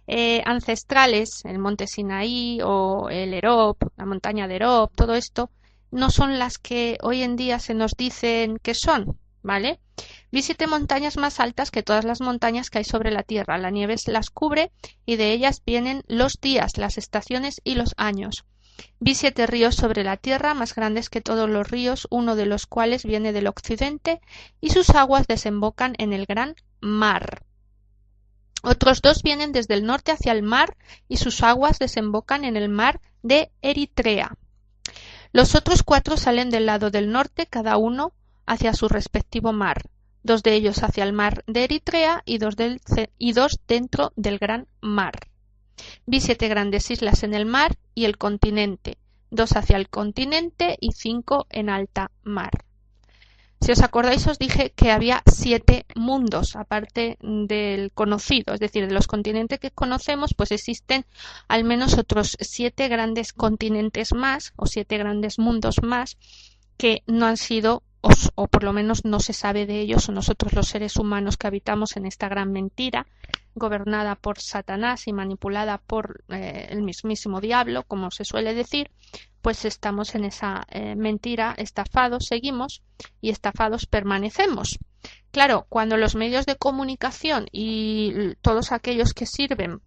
eh, 0.08 0.44
ancestrales, 0.46 1.46
el 1.46 1.58
monte 1.58 1.88
Sinaí 1.88 2.60
o 2.62 3.10
el 3.10 3.34
Erop, 3.34 3.82
la 3.96 4.06
montaña 4.06 4.50
de 4.50 4.58
Erop, 4.58 4.94
todo 4.94 5.16
esto, 5.16 5.50
no 5.92 6.10
son 6.10 6.38
las 6.38 6.58
que 6.58 6.98
hoy 7.02 7.24
en 7.24 7.38
día 7.38 7.60
se 7.60 7.74
nos 7.74 7.94
dicen 7.96 8.58
que 8.62 8.74
son, 8.74 9.18
¿vale? 9.42 9.80
Vi 10.32 10.41
siete 10.41 10.67
montañas 10.67 11.17
más 11.17 11.39
altas 11.39 11.72
que 11.72 11.84
todas 11.84 12.05
las 12.05 12.22
montañas 12.22 12.70
que 12.70 12.79
hay 12.79 12.84
sobre 12.84 13.12
la 13.12 13.24
tierra. 13.24 13.58
La 13.58 13.70
nieve 13.70 13.96
las 14.08 14.29
cubre 14.29 14.72
y 15.05 15.15
de 15.15 15.32
ellas 15.32 15.62
vienen 15.65 16.03
los 16.08 16.39
días, 16.41 16.77
las 16.77 16.98
estaciones 16.98 17.62
y 17.63 17.75
los 17.75 17.94
años. 17.98 18.46
Vi 19.00 19.15
siete 19.15 19.48
ríos 19.48 19.75
sobre 19.75 20.03
la 20.03 20.17
tierra, 20.17 20.53
más 20.53 20.75
grandes 20.75 21.10
que 21.10 21.22
todos 21.22 21.50
los 21.50 21.70
ríos, 21.70 22.08
uno 22.10 22.36
de 22.36 22.46
los 22.46 22.65
cuales 22.65 23.05
viene 23.05 23.32
del 23.32 23.48
occidente, 23.48 24.20
y 24.60 24.72
sus 24.72 24.89
aguas 24.89 25.27
desembocan 25.27 25.96
en 25.98 26.12
el 26.12 26.25
gran 26.25 26.55
mar. 26.82 27.44
Otros 28.63 29.01
dos 29.01 29.22
vienen 29.24 29.51
desde 29.51 29.75
el 29.75 29.86
norte 29.86 30.12
hacia 30.12 30.32
el 30.32 30.44
mar, 30.44 30.75
y 31.08 31.17
sus 31.17 31.44
aguas 31.44 31.79
desembocan 31.79 32.44
en 32.44 32.58
el 32.58 32.67
mar 32.67 33.00
de 33.22 33.51
Eritrea. 33.62 34.36
Los 35.32 35.55
otros 35.55 35.84
cuatro 35.84 36.17
salen 36.17 36.50
del 36.50 36.65
lado 36.65 36.91
del 36.91 37.12
norte, 37.12 37.46
cada 37.46 37.77
uno 37.77 38.13
hacia 38.46 38.74
su 38.74 38.88
respectivo 38.88 39.53
mar, 39.53 39.84
dos 40.25 40.41
de 40.41 40.55
ellos 40.55 40.82
hacia 40.84 41.03
el 41.03 41.13
mar 41.13 41.44
de 41.46 41.63
Eritrea 41.65 42.24
y 42.25 42.39
dos, 42.39 43.60
dentro 43.67 44.12
del 44.15 44.39
gran 44.39 44.67
mar. 44.82 45.13
Vi 46.08 46.20
siete 46.20 46.48
grandes 46.48 46.89
islas 46.89 47.22
en 47.24 47.34
el 47.36 47.46
mar 47.46 47.77
y 47.94 48.05
el 48.05 48.17
continente, 48.17 48.98
dos 49.29 49.55
hacia 49.55 49.77
el 49.77 49.88
continente 49.88 50.77
y 50.82 50.94
cinco 50.94 51.46
en 51.51 51.70
alta 51.70 52.10
mar. 52.24 52.65
Si 53.62 53.72
os 53.72 53.82
acordáis, 53.82 54.25
os 54.27 54.39
dije 54.39 54.72
que 54.75 54.91
había 54.91 55.22
siete 55.32 55.86
mundos, 55.96 56.55
aparte 56.55 57.17
del 57.22 57.91
conocido, 57.91 58.53
es 58.53 58.60
decir, 58.60 58.88
de 58.88 58.94
los 58.94 59.08
continentes 59.08 59.60
que 59.60 59.72
conocemos, 59.72 60.34
pues 60.34 60.51
existen 60.51 61.05
al 61.48 61.63
menos 61.63 61.98
otros 61.98 62.36
siete 62.39 62.88
grandes 62.88 63.32
continentes 63.32 64.13
más, 64.13 64.53
o 64.55 64.65
siete 64.65 64.98
grandes 64.98 65.39
mundos 65.39 65.82
más, 65.84 66.17
que 66.77 67.03
no 67.05 67.27
han 67.27 67.38
sido 67.38 67.84
o, 68.36 68.48
por 68.48 68.64
lo 68.64 68.74
menos 68.74 69.06
no 69.06 69.20
se 69.20 69.34
sabe 69.34 69.66
de 69.66 69.80
ellos 69.80 70.08
o 70.10 70.12
nosotros 70.12 70.54
los 70.54 70.68
seres 70.68 70.98
humanos 70.98 71.38
que 71.38 71.48
habitamos 71.48 71.98
en 71.98 72.06
esta 72.06 72.30
gran 72.30 72.52
mentira 72.52 73.08
gobernada 73.56 74.16
por 74.16 74.40
Satanás 74.40 75.08
y 75.08 75.14
manipulada 75.14 75.78
por 75.78 76.24
eh, 76.30 76.68
el 76.70 76.82
mismísimo 76.84 77.40
diablo, 77.40 77.84
como 77.84 78.12
se 78.12 78.26
suele 78.26 78.54
decir, 78.54 78.92
pues 79.42 79.64
estamos 79.66 80.14
en 80.14 80.26
esa 80.26 80.66
eh, 80.70 80.96
mentira, 80.96 81.56
estafados 81.58 82.26
seguimos 82.26 82.84
y 83.22 83.30
estafados 83.30 83.86
permanecemos. 83.86 84.78
Claro, 85.32 85.66
cuando 85.70 85.98
los 85.98 86.16
medios 86.16 86.46
de 86.46 86.58
comunicación 86.58 87.48
y 87.52 88.36
todos 88.42 88.72
aquellos 88.72 89.14
que 89.14 89.26
sirven 89.26 89.82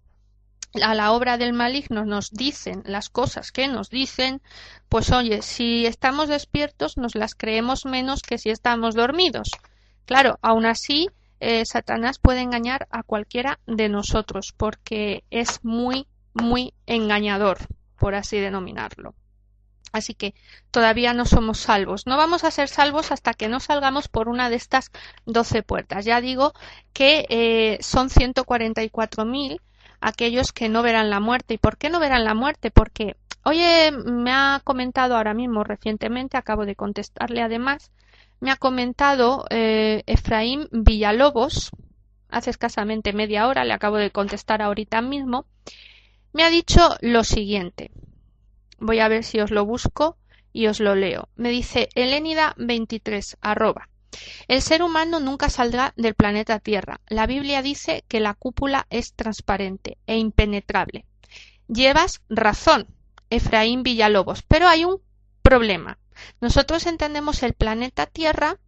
a 0.82 0.94
la 0.94 1.12
obra 1.12 1.38
del 1.38 1.52
maligno 1.52 2.04
nos 2.04 2.30
dicen 2.30 2.82
las 2.84 3.08
cosas 3.08 3.52
que 3.52 3.68
nos 3.68 3.90
dicen, 3.90 4.42
pues 4.88 5.10
oye, 5.10 5.42
si 5.42 5.86
estamos 5.86 6.28
despiertos 6.28 6.96
nos 6.96 7.14
las 7.14 7.34
creemos 7.34 7.84
menos 7.84 8.22
que 8.22 8.38
si 8.38 8.50
estamos 8.50 8.94
dormidos. 8.94 9.50
Claro, 10.04 10.38
aún 10.42 10.66
así, 10.66 11.08
eh, 11.40 11.64
Satanás 11.64 12.18
puede 12.18 12.40
engañar 12.40 12.86
a 12.90 13.02
cualquiera 13.02 13.60
de 13.66 13.88
nosotros 13.88 14.54
porque 14.56 15.24
es 15.30 15.60
muy, 15.62 16.06
muy 16.34 16.74
engañador, 16.86 17.58
por 17.98 18.14
así 18.14 18.38
denominarlo. 18.38 19.14
Así 19.92 20.14
que 20.14 20.34
todavía 20.70 21.14
no 21.14 21.24
somos 21.24 21.58
salvos. 21.58 22.06
No 22.06 22.16
vamos 22.16 22.44
a 22.44 22.50
ser 22.50 22.68
salvos 22.68 23.10
hasta 23.10 23.32
que 23.32 23.48
no 23.48 23.58
salgamos 23.58 24.08
por 24.08 24.28
una 24.28 24.50
de 24.50 24.56
estas 24.56 24.90
doce 25.24 25.62
puertas. 25.62 26.04
Ya 26.04 26.20
digo 26.20 26.52
que 26.92 27.26
eh, 27.30 27.78
son 27.80 28.10
144.000 28.10 29.60
aquellos 30.00 30.52
que 30.52 30.68
no 30.68 30.82
verán 30.82 31.10
la 31.10 31.20
muerte. 31.20 31.54
¿Y 31.54 31.58
por 31.58 31.76
qué 31.76 31.90
no 31.90 32.00
verán 32.00 32.24
la 32.24 32.34
muerte? 32.34 32.70
Porque, 32.70 33.16
oye, 33.44 33.90
me 33.92 34.32
ha 34.32 34.60
comentado 34.64 35.16
ahora 35.16 35.34
mismo 35.34 35.64
recientemente, 35.64 36.36
acabo 36.36 36.64
de 36.64 36.76
contestarle 36.76 37.42
además, 37.42 37.90
me 38.40 38.50
ha 38.50 38.56
comentado 38.56 39.44
eh, 39.50 40.02
Efraín 40.06 40.68
Villalobos, 40.70 41.70
hace 42.28 42.50
escasamente 42.50 43.12
media 43.12 43.46
hora, 43.48 43.64
le 43.64 43.72
acabo 43.72 43.96
de 43.96 44.10
contestar 44.10 44.62
ahorita 44.62 45.00
mismo, 45.00 45.46
me 46.32 46.44
ha 46.44 46.50
dicho 46.50 46.96
lo 47.00 47.24
siguiente. 47.24 47.90
Voy 48.78 49.00
a 49.00 49.08
ver 49.08 49.24
si 49.24 49.40
os 49.40 49.50
lo 49.50 49.64
busco 49.64 50.16
y 50.52 50.68
os 50.68 50.78
lo 50.78 50.94
leo. 50.94 51.28
Me 51.36 51.48
dice 51.50 51.88
Elénida 51.94 52.54
23 52.58 53.38
arroba. 53.40 53.88
El 54.48 54.62
ser 54.62 54.82
humano 54.82 55.20
nunca 55.20 55.50
saldrá 55.50 55.92
del 55.96 56.14
planeta 56.14 56.58
Tierra. 56.58 57.00
La 57.08 57.26
Biblia 57.26 57.62
dice 57.62 58.04
que 58.08 58.20
la 58.20 58.34
cúpula 58.34 58.86
es 58.90 59.12
transparente 59.14 59.98
e 60.06 60.16
impenetrable. 60.16 61.04
Llevas 61.68 62.22
razón, 62.28 62.86
Efraín 63.30 63.82
Villalobos, 63.82 64.42
pero 64.42 64.68
hay 64.68 64.84
un 64.84 65.00
problema. 65.42 65.98
Nosotros 66.40 66.86
entendemos 66.86 67.42
el 67.42 67.52
planeta 67.52 68.06
Tierra 68.06 68.58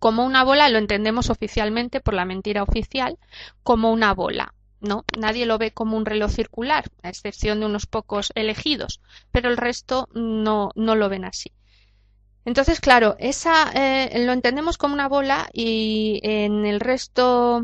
como 0.00 0.24
una 0.24 0.44
bola, 0.44 0.68
lo 0.68 0.78
entendemos 0.78 1.30
oficialmente 1.30 2.00
por 2.00 2.14
la 2.14 2.24
mentira 2.24 2.62
oficial, 2.62 3.18
como 3.62 3.92
una 3.92 4.14
bola. 4.14 4.54
No, 4.80 5.04
nadie 5.18 5.44
lo 5.44 5.58
ve 5.58 5.72
como 5.72 5.96
un 5.96 6.06
reloj 6.06 6.30
circular, 6.30 6.90
a 7.02 7.10
excepción 7.10 7.60
de 7.60 7.66
unos 7.66 7.86
pocos 7.86 8.32
elegidos, 8.34 9.02
pero 9.30 9.50
el 9.50 9.58
resto 9.58 10.08
no, 10.14 10.70
no 10.74 10.94
lo 10.96 11.10
ven 11.10 11.26
así. 11.26 11.52
Entonces, 12.44 12.80
claro, 12.80 13.16
esa 13.18 13.70
eh, 13.74 14.24
lo 14.24 14.32
entendemos 14.32 14.78
como 14.78 14.94
una 14.94 15.08
bola 15.08 15.48
y 15.52 16.20
en 16.22 16.64
el 16.64 16.80
resto 16.80 17.62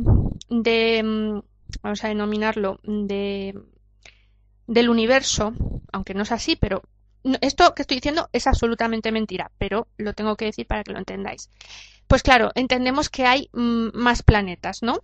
de, 0.49 1.03
mm, 1.03 1.41
vamos 1.83 2.05
a 2.05 2.09
denominarlo, 2.09 2.79
de, 2.85 3.55
del 4.67 4.89
universo, 4.89 5.55
aunque 5.93 6.15
no 6.15 6.23
es 6.23 6.33
así, 6.33 6.57
pero 6.57 6.83
esto 7.41 7.75
que 7.75 7.83
estoy 7.83 7.97
diciendo 7.97 8.29
es 8.33 8.47
absolutamente 8.47 9.11
mentira, 9.13 9.51
pero 9.59 9.89
lo 9.97 10.13
tengo 10.13 10.37
que 10.37 10.47
decir 10.47 10.67
para 10.67 10.85
que 10.85 10.93
lo 10.93 10.99
entendáis. 10.99 11.51
Pues 12.07 12.23
claro, 12.23 12.53
entendemos 12.55 13.09
que 13.09 13.27
hay 13.27 13.49
mm, 13.53 13.89
más 13.95 14.23
planetas, 14.23 14.83
¿no? 14.83 15.03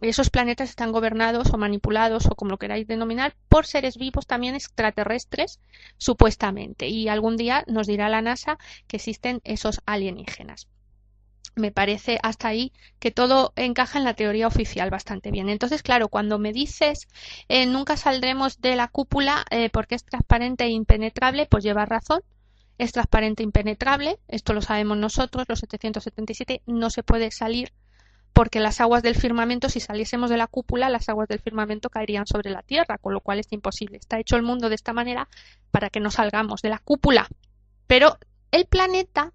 Esos 0.00 0.30
planetas 0.30 0.70
están 0.70 0.92
gobernados 0.92 1.52
o 1.52 1.58
manipulados 1.58 2.26
o 2.26 2.34
como 2.34 2.50
lo 2.50 2.58
queráis 2.58 2.86
denominar 2.86 3.34
por 3.48 3.66
seres 3.66 3.96
vivos 3.96 4.26
también 4.26 4.54
extraterrestres 4.54 5.60
supuestamente 5.98 6.88
y 6.88 7.08
algún 7.08 7.36
día 7.36 7.64
nos 7.66 7.86
dirá 7.86 8.08
la 8.08 8.22
NASA 8.22 8.58
que 8.86 8.96
existen 8.96 9.40
esos 9.44 9.80
alienígenas 9.86 10.68
me 11.56 11.70
parece 11.70 12.18
hasta 12.22 12.48
ahí 12.48 12.72
que 12.98 13.10
todo 13.10 13.52
encaja 13.56 13.98
en 13.98 14.04
la 14.04 14.14
teoría 14.14 14.46
oficial 14.46 14.90
bastante 14.90 15.30
bien. 15.30 15.48
Entonces, 15.48 15.82
claro, 15.82 16.08
cuando 16.08 16.38
me 16.38 16.52
dices 16.52 17.06
eh, 17.48 17.66
nunca 17.66 17.96
saldremos 17.96 18.60
de 18.60 18.76
la 18.76 18.88
cúpula 18.88 19.44
eh, 19.50 19.70
porque 19.70 19.94
es 19.94 20.04
transparente 20.04 20.64
e 20.64 20.70
impenetrable, 20.70 21.46
pues 21.46 21.62
lleva 21.62 21.86
razón. 21.86 22.22
Es 22.76 22.90
transparente 22.90 23.42
e 23.42 23.46
impenetrable, 23.46 24.18
esto 24.26 24.52
lo 24.52 24.60
sabemos 24.60 24.98
nosotros, 24.98 25.44
los 25.48 25.60
777, 25.60 26.62
no 26.66 26.90
se 26.90 27.04
puede 27.04 27.30
salir 27.30 27.72
porque 28.34 28.58
las 28.58 28.80
aguas 28.80 29.04
del 29.04 29.14
firmamento, 29.14 29.68
si 29.68 29.78
saliésemos 29.78 30.28
de 30.28 30.36
la 30.36 30.48
cúpula, 30.48 30.88
las 30.88 31.08
aguas 31.08 31.28
del 31.28 31.38
firmamento 31.38 31.88
caerían 31.88 32.26
sobre 32.26 32.50
la 32.50 32.62
Tierra, 32.62 32.98
con 32.98 33.14
lo 33.14 33.20
cual 33.20 33.38
es 33.38 33.46
imposible. 33.52 33.96
Está 33.96 34.18
hecho 34.18 34.34
el 34.34 34.42
mundo 34.42 34.68
de 34.68 34.74
esta 34.74 34.92
manera 34.92 35.28
para 35.70 35.88
que 35.88 36.00
no 36.00 36.10
salgamos 36.10 36.60
de 36.60 36.68
la 36.68 36.80
cúpula. 36.80 37.28
Pero 37.86 38.18
el 38.50 38.66
planeta 38.66 39.32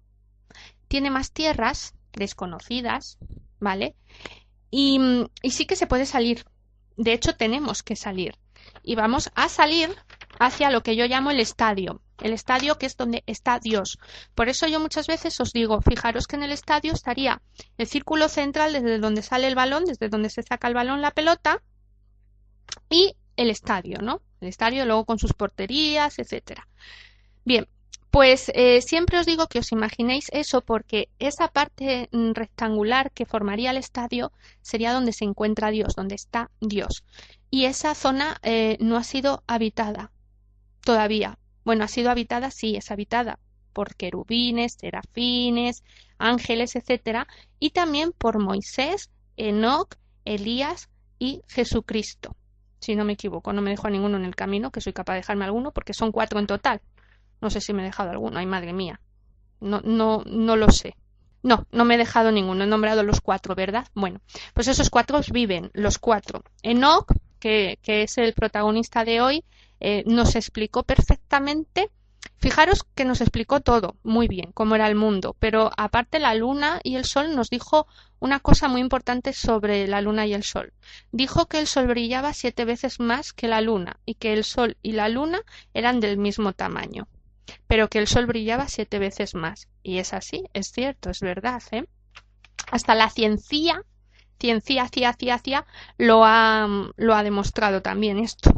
tiene 0.86 1.10
más 1.10 1.32
tierras 1.32 1.94
desconocidas, 2.12 3.18
¿vale? 3.58 3.96
Y, 4.70 5.00
y 5.42 5.50
sí 5.52 5.64
que 5.64 5.76
se 5.76 5.86
puede 5.86 6.04
salir. 6.04 6.44
De 6.98 7.14
hecho, 7.14 7.34
tenemos 7.34 7.82
que 7.82 7.96
salir. 7.96 8.34
Y 8.82 8.96
vamos 8.96 9.30
a 9.34 9.48
salir 9.48 9.88
hacia 10.38 10.70
lo 10.70 10.82
que 10.82 10.94
yo 10.94 11.06
llamo 11.06 11.30
el 11.30 11.40
estadio 11.40 12.02
el 12.22 12.32
estadio 12.32 12.78
que 12.78 12.86
es 12.86 12.96
donde 12.96 13.22
está 13.26 13.58
Dios. 13.58 13.98
Por 14.34 14.48
eso 14.48 14.66
yo 14.66 14.80
muchas 14.80 15.06
veces 15.06 15.38
os 15.40 15.52
digo, 15.52 15.80
fijaros 15.80 16.26
que 16.26 16.36
en 16.36 16.42
el 16.42 16.52
estadio 16.52 16.92
estaría 16.92 17.42
el 17.78 17.86
círculo 17.86 18.28
central 18.28 18.72
desde 18.72 18.98
donde 18.98 19.22
sale 19.22 19.46
el 19.46 19.54
balón, 19.54 19.84
desde 19.84 20.08
donde 20.08 20.30
se 20.30 20.42
saca 20.42 20.68
el 20.68 20.74
balón 20.74 21.02
la 21.02 21.10
pelota 21.10 21.62
y 22.88 23.16
el 23.36 23.50
estadio, 23.50 23.98
¿no? 24.02 24.20
El 24.40 24.48
estadio 24.48 24.84
luego 24.84 25.04
con 25.04 25.18
sus 25.18 25.32
porterías, 25.32 26.18
etcétera. 26.18 26.68
Bien, 27.44 27.66
pues 28.10 28.50
eh, 28.54 28.82
siempre 28.82 29.18
os 29.18 29.26
digo 29.26 29.46
que 29.46 29.60
os 29.60 29.72
imaginéis 29.72 30.28
eso 30.32 30.62
porque 30.62 31.08
esa 31.18 31.48
parte 31.48 32.08
mm, 32.12 32.32
rectangular 32.32 33.12
que 33.12 33.24
formaría 33.24 33.70
el 33.70 33.76
estadio 33.76 34.32
sería 34.62 34.92
donde 34.92 35.12
se 35.12 35.24
encuentra 35.24 35.70
Dios, 35.70 35.94
donde 35.94 36.16
está 36.16 36.50
Dios. 36.60 37.04
Y 37.50 37.66
esa 37.66 37.94
zona 37.94 38.38
eh, 38.42 38.76
no 38.80 38.96
ha 38.96 39.04
sido 39.04 39.44
habitada 39.46 40.10
todavía. 40.84 41.38
Bueno, 41.64 41.84
ha 41.84 41.88
sido 41.88 42.10
habitada, 42.10 42.50
sí, 42.50 42.76
es 42.76 42.90
habitada 42.90 43.38
por 43.72 43.94
querubines, 43.94 44.74
serafines, 44.74 45.84
ángeles, 46.18 46.76
etcétera, 46.76 47.26
y 47.58 47.70
también 47.70 48.12
por 48.12 48.38
Moisés, 48.38 49.10
Enoc, 49.36 49.96
Elías 50.24 50.88
y 51.18 51.42
Jesucristo. 51.48 52.36
Si 52.80 52.96
no 52.96 53.04
me 53.04 53.12
equivoco, 53.12 53.52
no 53.52 53.62
me 53.62 53.70
dejo 53.70 53.86
a 53.86 53.90
ninguno 53.90 54.16
en 54.16 54.24
el 54.24 54.34
camino, 54.34 54.70
que 54.70 54.80
soy 54.80 54.92
capaz 54.92 55.14
de 55.14 55.20
dejarme 55.20 55.44
alguno, 55.44 55.70
porque 55.72 55.92
son 55.92 56.12
cuatro 56.12 56.38
en 56.38 56.46
total. 56.46 56.80
No 57.40 57.50
sé 57.50 57.60
si 57.60 57.72
me 57.72 57.82
he 57.82 57.86
dejado 57.86 58.10
alguno, 58.10 58.38
ay 58.38 58.46
madre 58.46 58.72
mía. 58.72 59.00
No, 59.60 59.80
no, 59.82 60.22
no 60.26 60.56
lo 60.56 60.70
sé. 60.70 60.96
No, 61.42 61.66
no 61.72 61.84
me 61.84 61.94
he 61.94 61.98
dejado 61.98 62.32
ninguno, 62.32 62.64
he 62.64 62.66
nombrado 62.66 63.02
los 63.02 63.20
cuatro, 63.20 63.54
¿verdad? 63.54 63.86
Bueno, 63.94 64.20
pues 64.52 64.68
esos 64.68 64.90
cuatro 64.90 65.20
viven, 65.32 65.70
los 65.72 65.98
cuatro. 65.98 66.42
Enoch, 66.62 67.12
que, 67.38 67.78
que 67.82 68.02
es 68.02 68.18
el 68.18 68.34
protagonista 68.34 69.04
de 69.04 69.22
hoy, 69.22 69.44
eh, 69.80 70.04
nos 70.06 70.36
explicó 70.36 70.82
perfectamente 70.84 71.90
Fijaros 72.36 72.84
que 72.94 73.04
nos 73.04 73.20
explicó 73.20 73.60
todo 73.60 73.96
muy 74.02 74.26
bien, 74.26 74.52
cómo 74.52 74.74
era 74.74 74.88
el 74.88 74.94
mundo, 74.94 75.36
pero 75.38 75.70
aparte 75.76 76.18
la 76.18 76.34
luna 76.34 76.80
y 76.82 76.96
el 76.96 77.04
sol 77.04 77.34
nos 77.34 77.50
dijo 77.50 77.86
una 78.18 78.40
cosa 78.40 78.68
muy 78.68 78.80
importante 78.80 79.34
sobre 79.34 79.86
la 79.86 80.00
luna 80.00 80.26
y 80.26 80.32
el 80.32 80.42
sol. 80.42 80.72
Dijo 81.12 81.46
que 81.46 81.58
el 81.58 81.66
sol 81.66 81.86
brillaba 81.86 82.32
siete 82.32 82.64
veces 82.64 82.98
más 82.98 83.34
que 83.34 83.46
la 83.48 83.60
luna 83.60 84.00
y 84.06 84.14
que 84.14 84.32
el 84.32 84.44
sol 84.44 84.76
y 84.82 84.92
la 84.92 85.10
luna 85.10 85.42
eran 85.74 86.00
del 86.00 86.16
mismo 86.16 86.54
tamaño, 86.54 87.08
pero 87.66 87.88
que 87.88 87.98
el 87.98 88.06
sol 88.06 88.26
brillaba 88.26 88.68
siete 88.68 88.98
veces 88.98 89.34
más. 89.34 89.68
Y 89.82 89.98
es 89.98 90.14
así, 90.14 90.44
es 90.54 90.72
cierto, 90.72 91.10
es 91.10 91.20
verdad. 91.20 91.62
¿eh? 91.72 91.84
Hasta 92.70 92.94
la 92.94 93.10
ciencia, 93.10 93.82
ciencia, 94.38 94.88
ciencia, 94.88 95.12
ciencia, 95.12 95.66
lo 95.98 96.24
ha, 96.24 96.66
lo 96.96 97.14
ha 97.14 97.22
demostrado 97.22 97.82
también 97.82 98.18
esto. 98.18 98.50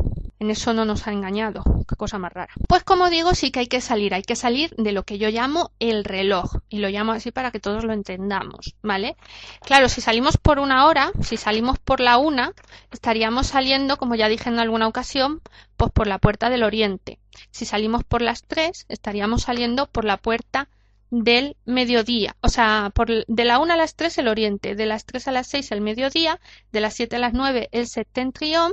En 0.43 0.51
eso 0.51 0.75
no 0.75 0.85
nos 0.85 1.07
ha 1.07 1.13
engañado. 1.13 1.63
Qué 1.89 1.95
cosa 1.95 2.19
más 2.19 2.33
rara. 2.33 2.53
Pues 2.67 2.83
como 2.83 3.11
digo, 3.11 3.33
sí 3.33 3.53
que 3.53 3.61
hay 3.61 3.69
que 3.69 3.81
salir. 3.81 4.13
Hay 4.13 4.23
que 4.23 4.35
salir 4.35 4.75
de 4.77 4.91
lo 4.91 5.05
que 5.05 5.17
yo 5.17 5.29
llamo 5.29 5.71
el 5.79 6.03
reloj. 6.03 6.57
Y 6.69 6.79
lo 6.79 6.89
llamo 6.89 7.13
así 7.13 7.31
para 7.31 7.53
que 7.53 7.61
todos 7.61 7.85
lo 7.85 7.93
entendamos. 7.93 8.75
¿Vale? 8.83 9.15
Claro, 9.61 9.89
si 9.89 10.01
salimos 10.01 10.39
por 10.39 10.59
una 10.59 10.87
hora, 10.87 11.13
si 11.21 11.37
salimos 11.37 11.79
por 11.79 12.01
la 12.01 12.19
una, 12.19 12.55
estaríamos 12.91 13.47
saliendo, 13.47 13.99
como 13.99 14.17
ya 14.17 14.29
dije 14.29 14.49
en 14.49 14.59
alguna 14.59 14.89
ocasión, 14.89 15.43
pues 15.77 15.93
por 15.93 16.09
la 16.09 16.19
puerta 16.19 16.51
del 16.51 16.65
oriente. 16.65 17.21
Si 17.53 17.65
salimos 17.65 18.03
por 18.03 18.21
las 18.21 18.43
tres, 18.43 18.85
estaríamos 18.89 19.43
saliendo 19.43 19.87
por 19.87 20.05
la 20.05 20.17
puerta 20.17 20.69
del 21.11 21.57
mediodía, 21.67 22.37
o 22.41 22.49
sea, 22.49 22.91
por, 22.95 23.27
de 23.27 23.45
la 23.45 23.59
una 23.59 23.75
a 23.75 23.77
las 23.77 23.97
tres 23.97 24.17
el 24.17 24.29
oriente, 24.29 24.75
de 24.75 24.87
las 24.87 25.05
tres 25.05 25.29
a 25.29 25.31
las 25.31 25.47
seis 25.47 25.71
el 25.71 25.83
mediodía, 25.83 26.41
de 26.73 26.81
las 26.81 26.95
siete 26.95 27.17
a 27.17 27.19
las 27.19 27.35
nueve 27.35 27.69
el 27.71 27.87
septentrión 27.87 28.73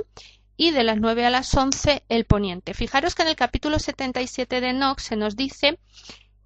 y 0.60 0.72
de 0.72 0.84
las 0.84 0.98
9 0.98 1.24
a 1.24 1.30
las 1.30 1.54
11 1.54 2.04
el 2.10 2.26
poniente. 2.26 2.74
Fijaros 2.74 3.14
que 3.14 3.22
en 3.22 3.28
el 3.28 3.34
capítulo 3.34 3.78
77 3.78 4.60
de 4.60 4.74
Nox 4.74 5.04
se 5.04 5.16
nos 5.16 5.34
dice 5.34 5.78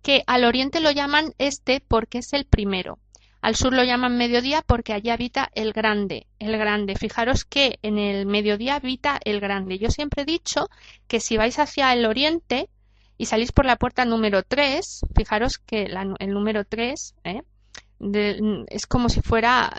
que 0.03 0.23
al 0.29 0.45
oriente 0.45 0.79
lo 0.79 0.93
llaman 0.93 1.35
este 1.39 1.81
porque 1.81 2.19
es 2.19 2.33
el 2.33 2.45
primero. 2.45 3.01
Al 3.41 3.57
sur 3.57 3.73
lo 3.73 3.83
llaman 3.83 4.17
mediodía 4.17 4.63
porque 4.65 4.93
allí 4.93 5.11
habita 5.11 5.51
el 5.57 5.73
grande, 5.73 6.29
el 6.39 6.57
grande. 6.57 6.95
Fijaros 6.95 7.45
que 7.45 7.81
en 7.83 7.99
el 7.99 8.25
mediodía 8.25 8.77
habita 8.77 9.19
el 9.25 9.41
grande. 9.41 9.81
Yo 9.81 9.91
siempre 9.91 10.23
he 10.23 10.27
dicho 10.27 10.69
que 11.09 11.19
si 11.19 11.37
vais 11.37 11.59
hacia 11.59 11.93
el 11.93 12.07
oriente 12.07 12.69
y 13.19 13.27
salís 13.27 13.51
por 13.51 13.67
la 13.67 13.75
puerta 13.75 14.05
número 14.05 14.45
3, 14.45 15.07
fijaros 15.17 15.59
que 15.59 15.89
el 16.21 16.31
número 16.33 16.65
3, 16.65 17.17
¿eh? 17.25 17.43
es 18.69 18.87
como 18.87 19.09
si 19.09 19.23
fuera 19.23 19.73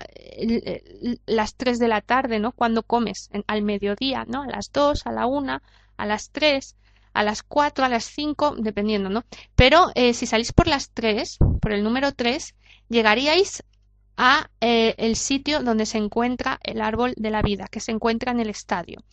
las 1.26 1.56
3 1.56 1.80
de 1.80 1.88
la 1.88 2.02
tarde, 2.02 2.40
¿no? 2.40 2.52
Cuando 2.52 2.84
comes 2.84 3.30
al 3.48 3.62
mediodía, 3.62 4.26
¿no? 4.28 4.44
A 4.44 4.48
las 4.48 4.72
2, 4.72 5.06
a 5.06 5.12
la 5.12 5.26
1, 5.26 5.62
a 5.98 6.06
las 6.06 6.30
3, 6.32 6.76
a 7.14 7.24
las 7.24 7.44
4, 7.44 7.86
a 7.86 7.90
las 7.90 8.06
5, 8.06 8.56
dependiendo, 8.60 9.10
¿no? 9.10 9.24
Pero 9.56 9.92
eh, 9.96 10.14
si 10.14 10.26
salís 10.26 10.52
por 10.52 10.68
las 10.68 10.92
3, 10.92 11.38
por 11.62 11.72
el 11.72 11.84
número 11.84 12.12
3, 12.12 12.56
llegaríais 12.90 13.64
a 14.18 14.50
eh, 14.62 14.96
el 14.98 15.16
sitio 15.16 15.62
donde 15.62 15.86
se 15.86 15.98
encuentra 15.98 16.60
el 16.64 16.82
árbol 16.82 17.14
de 17.18 17.30
la 17.30 17.42
vida, 17.42 17.68
que 17.68 17.80
se 17.80 17.92
encuentra 17.92 18.32
en 18.32 18.40
el 18.40 18.50
estadio. 18.50 19.04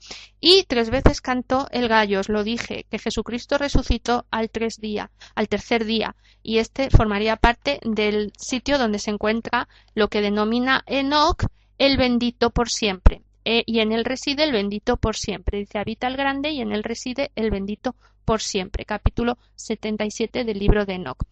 Y 0.40 0.64
tres 0.64 0.90
veces 0.90 1.20
cantó 1.20 1.66
el 1.70 1.88
gallo, 1.88 2.20
os 2.20 2.28
lo 2.28 2.44
dije, 2.44 2.86
que 2.90 2.98
Jesucristo 2.98 3.58
resucitó 3.58 4.26
al, 4.30 4.50
tres 4.50 4.80
día, 4.80 5.10
al 5.34 5.48
tercer 5.48 5.84
día, 5.84 6.14
y 6.42 6.58
este 6.58 6.90
formaría 6.90 7.36
parte 7.36 7.80
del 7.82 8.32
sitio 8.36 8.78
donde 8.78 8.98
se 8.98 9.10
encuentra 9.10 9.68
lo 9.94 10.08
que 10.08 10.20
denomina 10.20 10.82
Enoch 10.86 11.46
el 11.78 11.96
bendito 11.96 12.50
por 12.50 12.70
siempre. 12.70 13.22
Eh, 13.44 13.64
y 13.66 13.80
en 13.80 13.90
él 13.90 14.04
reside 14.04 14.44
el 14.44 14.52
bendito 14.52 14.96
por 14.96 15.16
siempre. 15.16 15.58
Dice, 15.58 15.78
habita 15.78 16.06
el 16.06 16.16
grande 16.16 16.50
y 16.50 16.60
en 16.60 16.70
él 16.70 16.84
reside 16.84 17.32
el 17.34 17.50
bendito 17.50 17.96
por 18.24 18.40
siempre. 18.40 18.84
Capítulo 18.84 19.36
77 19.56 20.44
del 20.44 20.58
libro 20.58 20.86
de 20.86 20.94
Enoch. 20.94 21.24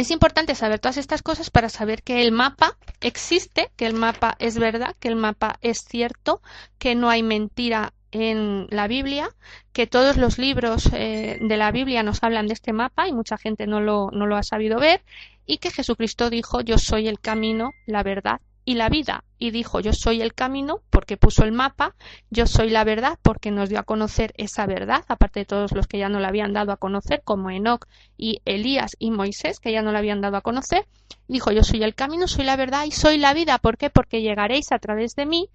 Es 0.00 0.10
importante 0.10 0.54
saber 0.54 0.78
todas 0.78 0.96
estas 0.96 1.20
cosas 1.20 1.50
para 1.50 1.68
saber 1.68 2.02
que 2.02 2.22
el 2.22 2.32
mapa 2.32 2.78
existe, 3.02 3.70
que 3.76 3.84
el 3.84 3.92
mapa 3.92 4.34
es 4.38 4.58
verdad, 4.58 4.96
que 4.98 5.08
el 5.08 5.16
mapa 5.16 5.58
es 5.60 5.84
cierto, 5.84 6.40
que 6.78 6.94
no 6.94 7.10
hay 7.10 7.22
mentira 7.22 7.92
en 8.10 8.66
la 8.70 8.88
Biblia, 8.88 9.28
que 9.74 9.86
todos 9.86 10.16
los 10.16 10.38
libros 10.38 10.88
eh, 10.94 11.36
de 11.42 11.56
la 11.58 11.70
Biblia 11.70 12.02
nos 12.02 12.22
hablan 12.22 12.46
de 12.46 12.54
este 12.54 12.72
mapa 12.72 13.08
y 13.08 13.12
mucha 13.12 13.36
gente 13.36 13.66
no 13.66 13.82
lo, 13.82 14.10
no 14.10 14.24
lo 14.24 14.36
ha 14.36 14.42
sabido 14.42 14.80
ver, 14.80 15.02
y 15.44 15.58
que 15.58 15.70
Jesucristo 15.70 16.30
dijo 16.30 16.62
yo 16.62 16.78
soy 16.78 17.06
el 17.06 17.20
camino, 17.20 17.72
la 17.84 18.02
verdad 18.02 18.40
y 18.64 18.74
la 18.74 18.88
vida. 18.88 19.24
Y 19.38 19.50
dijo, 19.50 19.80
yo 19.80 19.92
soy 19.92 20.20
el 20.22 20.34
camino 20.34 20.80
porque 20.90 21.16
puso 21.16 21.44
el 21.44 21.52
mapa, 21.52 21.94
yo 22.30 22.46
soy 22.46 22.70
la 22.70 22.84
verdad 22.84 23.18
porque 23.22 23.50
nos 23.50 23.68
dio 23.68 23.78
a 23.78 23.84
conocer 23.84 24.32
esa 24.36 24.66
verdad, 24.66 25.04
aparte 25.08 25.40
de 25.40 25.46
todos 25.46 25.72
los 25.72 25.86
que 25.86 25.98
ya 25.98 26.08
no 26.08 26.20
la 26.20 26.28
habían 26.28 26.52
dado 26.52 26.72
a 26.72 26.76
conocer, 26.76 27.22
como 27.24 27.50
Enoch 27.50 27.86
y 28.16 28.42
Elías 28.44 28.96
y 28.98 29.10
Moisés, 29.10 29.60
que 29.60 29.72
ya 29.72 29.82
no 29.82 29.92
la 29.92 29.98
habían 29.98 30.20
dado 30.20 30.36
a 30.36 30.42
conocer. 30.42 30.86
Dijo, 31.28 31.52
yo 31.52 31.62
soy 31.62 31.82
el 31.82 31.94
camino, 31.94 32.28
soy 32.28 32.44
la 32.44 32.56
verdad 32.56 32.84
y 32.84 32.90
soy 32.90 33.18
la 33.18 33.34
vida. 33.34 33.58
¿Por 33.58 33.78
qué? 33.78 33.90
Porque 33.90 34.22
llegaréis 34.22 34.72
a 34.72 34.78
través 34.78 35.14
de 35.14 35.26
mí 35.26 35.48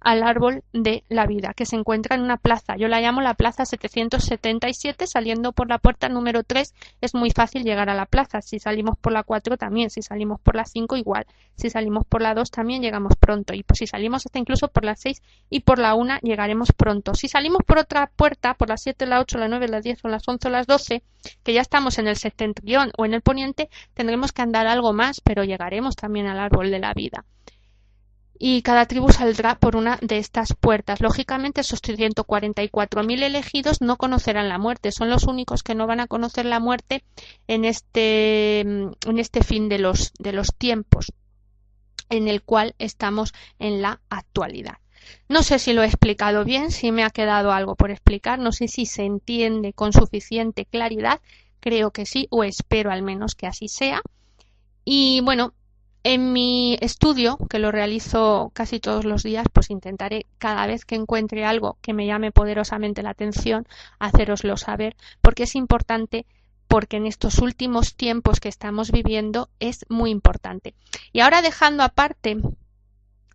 al 0.00 0.22
árbol 0.22 0.64
de 0.72 1.04
la 1.08 1.26
vida, 1.26 1.52
que 1.54 1.66
se 1.66 1.76
encuentra 1.76 2.16
en 2.16 2.22
una 2.22 2.36
plaza. 2.36 2.76
Yo 2.76 2.88
la 2.88 3.00
llamo 3.00 3.20
la 3.20 3.34
plaza 3.34 3.64
777, 3.64 5.06
saliendo 5.06 5.52
por 5.52 5.68
la 5.68 5.78
puerta 5.78 6.08
número 6.08 6.42
3 6.42 6.74
es 7.00 7.14
muy 7.14 7.30
fácil 7.30 7.64
llegar 7.64 7.90
a 7.90 7.94
la 7.94 8.06
plaza. 8.06 8.40
Si 8.40 8.58
salimos 8.58 8.96
por 8.98 9.12
la 9.12 9.22
4 9.22 9.56
también, 9.56 9.90
si 9.90 10.02
salimos 10.02 10.40
por 10.40 10.56
la 10.56 10.64
5 10.64 10.96
igual, 10.96 11.26
si 11.56 11.70
salimos 11.70 12.04
por 12.06 12.22
la 12.22 12.34
2 12.34 12.50
también 12.50 12.82
llegamos 12.82 13.14
pronto 13.16 13.54
y 13.54 13.64
si 13.74 13.86
salimos 13.86 14.24
hasta 14.24 14.38
incluso 14.38 14.68
por 14.68 14.84
la 14.84 14.96
6 14.96 15.22
y 15.50 15.60
por 15.60 15.78
la 15.78 15.94
1 15.94 16.18
llegaremos 16.22 16.72
pronto. 16.72 17.14
Si 17.14 17.28
salimos 17.28 17.62
por 17.66 17.78
otra 17.78 18.10
puerta, 18.14 18.54
por 18.54 18.68
la 18.68 18.76
7, 18.76 19.06
la 19.06 19.20
8, 19.20 19.38
la 19.38 19.48
9, 19.48 19.68
la 19.68 19.80
10 19.80 20.04
o 20.04 20.08
las 20.08 20.26
11 20.26 20.48
o 20.48 20.50
las 20.50 20.66
12, 20.66 21.02
que 21.42 21.52
ya 21.52 21.60
estamos 21.60 21.98
en 21.98 22.08
el 22.08 22.16
septentrión 22.16 22.90
o 22.96 23.04
en 23.04 23.14
el 23.14 23.22
poniente, 23.22 23.68
tendremos 23.94 24.32
que 24.32 24.42
andar 24.42 24.66
algo 24.66 24.92
más, 24.92 25.20
pero 25.20 25.44
llegaremos 25.44 25.96
también 25.96 26.26
al 26.26 26.38
árbol 26.38 26.70
de 26.70 26.78
la 26.78 26.94
vida 26.94 27.24
y 28.42 28.62
cada 28.62 28.86
tribu 28.86 29.12
saldrá 29.12 29.58
por 29.58 29.76
una 29.76 29.98
de 30.00 30.16
estas 30.16 30.54
puertas. 30.58 31.02
Lógicamente, 31.02 31.60
esos 31.60 31.82
144.000 31.82 33.22
elegidos 33.22 33.82
no 33.82 33.98
conocerán 33.98 34.48
la 34.48 34.56
muerte, 34.56 34.92
son 34.92 35.10
los 35.10 35.24
únicos 35.24 35.62
que 35.62 35.74
no 35.74 35.86
van 35.86 36.00
a 36.00 36.06
conocer 36.06 36.46
la 36.46 36.58
muerte 36.58 37.04
en 37.48 37.66
este, 37.66 38.60
en 38.60 39.18
este 39.18 39.44
fin 39.44 39.68
de 39.68 39.78
los, 39.78 40.14
de 40.18 40.32
los 40.32 40.54
tiempos 40.56 41.12
en 42.08 42.28
el 42.28 42.42
cual 42.42 42.74
estamos 42.78 43.34
en 43.58 43.82
la 43.82 44.00
actualidad. 44.08 44.78
No 45.28 45.42
sé 45.42 45.58
si 45.58 45.74
lo 45.74 45.82
he 45.82 45.86
explicado 45.86 46.42
bien, 46.46 46.70
si 46.70 46.92
me 46.92 47.04
ha 47.04 47.10
quedado 47.10 47.52
algo 47.52 47.76
por 47.76 47.90
explicar, 47.90 48.38
no 48.38 48.52
sé 48.52 48.68
si 48.68 48.86
se 48.86 49.02
entiende 49.02 49.74
con 49.74 49.92
suficiente 49.92 50.64
claridad, 50.64 51.20
creo 51.60 51.90
que 51.90 52.06
sí, 52.06 52.26
o 52.30 52.42
espero 52.42 52.90
al 52.90 53.02
menos 53.02 53.34
que 53.34 53.46
así 53.46 53.68
sea. 53.68 54.00
Y 54.82 55.20
bueno, 55.20 55.52
en 56.02 56.32
mi 56.32 56.78
estudio, 56.80 57.38
que 57.48 57.58
lo 57.58 57.70
realizo 57.70 58.50
casi 58.54 58.80
todos 58.80 59.04
los 59.04 59.22
días, 59.22 59.46
pues 59.52 59.70
intentaré 59.70 60.26
cada 60.38 60.66
vez 60.66 60.84
que 60.84 60.94
encuentre 60.94 61.44
algo 61.44 61.76
que 61.82 61.92
me 61.92 62.06
llame 62.06 62.32
poderosamente 62.32 63.02
la 63.02 63.10
atención, 63.10 63.66
haceroslo 63.98 64.56
saber, 64.56 64.96
porque 65.20 65.42
es 65.42 65.54
importante 65.54 66.26
porque 66.68 66.98
en 66.98 67.06
estos 67.06 67.38
últimos 67.38 67.96
tiempos 67.96 68.38
que 68.38 68.48
estamos 68.48 68.92
viviendo 68.92 69.50
es 69.58 69.84
muy 69.88 70.10
importante. 70.10 70.74
Y 71.12 71.20
ahora 71.20 71.42
dejando 71.42 71.82
aparte 71.82 72.36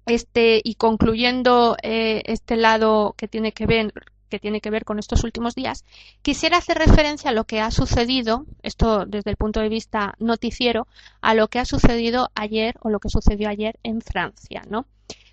este 0.05 0.61
y 0.63 0.75
concluyendo 0.75 1.75
eh, 1.83 2.21
este 2.25 2.55
lado 2.55 3.13
que 3.17 3.27
tiene 3.27 3.51
que 3.51 3.65
ver 3.65 3.93
que 4.29 4.39
tiene 4.39 4.61
que 4.61 4.69
ver 4.69 4.85
con 4.85 4.99
estos 4.99 5.23
últimos 5.23 5.55
días, 5.55 5.83
quisiera 6.21 6.57
hacer 6.57 6.77
referencia 6.77 7.29
a 7.29 7.33
lo 7.33 7.45
que 7.45 7.61
ha 7.61 7.71
sucedido, 7.71 8.45
esto 8.63 9.05
desde 9.05 9.31
el 9.31 9.37
punto 9.37 9.59
de 9.59 9.69
vista 9.69 10.15
noticiero, 10.19 10.87
a 11.21 11.33
lo 11.33 11.47
que 11.47 11.59
ha 11.59 11.65
sucedido 11.65 12.29
ayer 12.35 12.75
o 12.81 12.89
lo 12.89 12.99
que 12.99 13.09
sucedió 13.09 13.49
ayer 13.49 13.79
en 13.83 14.01
Francia, 14.01 14.63
¿no? 14.69 14.85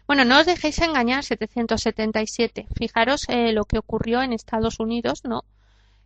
Bueno, 0.07 0.24
no 0.24 0.40
os 0.40 0.46
dejéis 0.46 0.78
engañar, 0.81 1.24
777. 1.24 2.66
Fijaros 2.76 3.28
eh, 3.28 3.52
lo 3.52 3.64
que 3.64 3.78
ocurrió 3.78 4.20
en 4.20 4.33
Estados 4.33 4.81
Unidos, 4.81 5.22
¿no? 5.24 5.44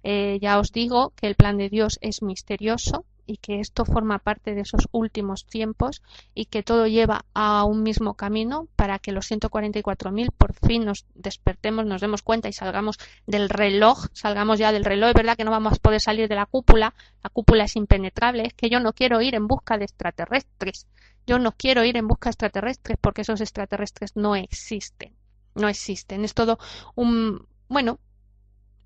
Eh, 0.05 0.39
ya 0.41 0.61
os 0.61 0.71
digo 0.71 1.13
que 1.17 1.27
el 1.27 1.35
plan 1.35 1.57
de 1.57 1.69
Dios 1.69 1.99
es 2.03 2.23
misterioso, 2.23 3.05
y 3.27 3.39
que 3.39 3.61
esto 3.61 3.85
forma 3.85 4.19
parte 4.19 4.55
de 4.55 4.61
esos 4.63 4.89
últimos 4.93 5.45
tiempos 5.47 6.03
y 6.35 6.47
que 6.47 6.63
todo 6.63 6.87
lleva 6.87 7.25
a 7.35 7.65
un 7.65 7.83
mismo 7.83 8.15
camino 8.15 8.69
para 8.77 8.99
que 8.99 9.13
los 9.13 9.31
144.000 9.31 10.31
por 10.31 10.55
fin 10.55 10.85
nos 10.85 11.05
despertemos, 11.15 11.85
nos 11.85 12.01
demos 12.01 12.23
cuenta 12.23 12.49
y 12.49 12.53
salgamos 12.53 12.99
del 13.27 13.49
reloj, 13.49 14.07
salgamos 14.13 14.59
ya 14.59 14.73
del 14.73 14.85
reloj. 14.85 15.09
Es 15.11 15.15
verdad 15.15 15.37
que 15.37 15.45
no 15.45 15.51
vamos 15.51 15.75
a 15.75 15.77
poder 15.77 16.01
salir 16.01 16.29
de 16.29 16.37
la 16.37 16.47
cúpula, 16.47 16.95
la 17.23 17.31
cúpula 17.31 17.65
es 17.65 17.77
impenetrable, 17.77 18.45
es 18.47 18.55
que 18.55 18.71
yo 18.71 18.81
no 18.81 18.93
quiero 18.93 19.21
ir 19.21 19.35
en 19.35 19.47
busca 19.47 19.79
de 19.79 19.85
extraterrestres, 19.85 20.87
yo 21.27 21.39
no 21.39 21.53
quiero 21.53 21.85
ir 21.85 21.97
en 21.97 22.07
busca 22.07 22.29
de 22.29 22.33
extraterrestres 22.33 22.99
porque 23.01 23.23
esos 23.23 23.41
extraterrestres 23.41 24.15
no 24.15 24.37
existen, 24.37 25.13
no 25.55 25.69
existen. 25.69 26.25
Es 26.25 26.35
todo 26.35 26.59
un, 26.95 27.47
bueno, 27.69 27.99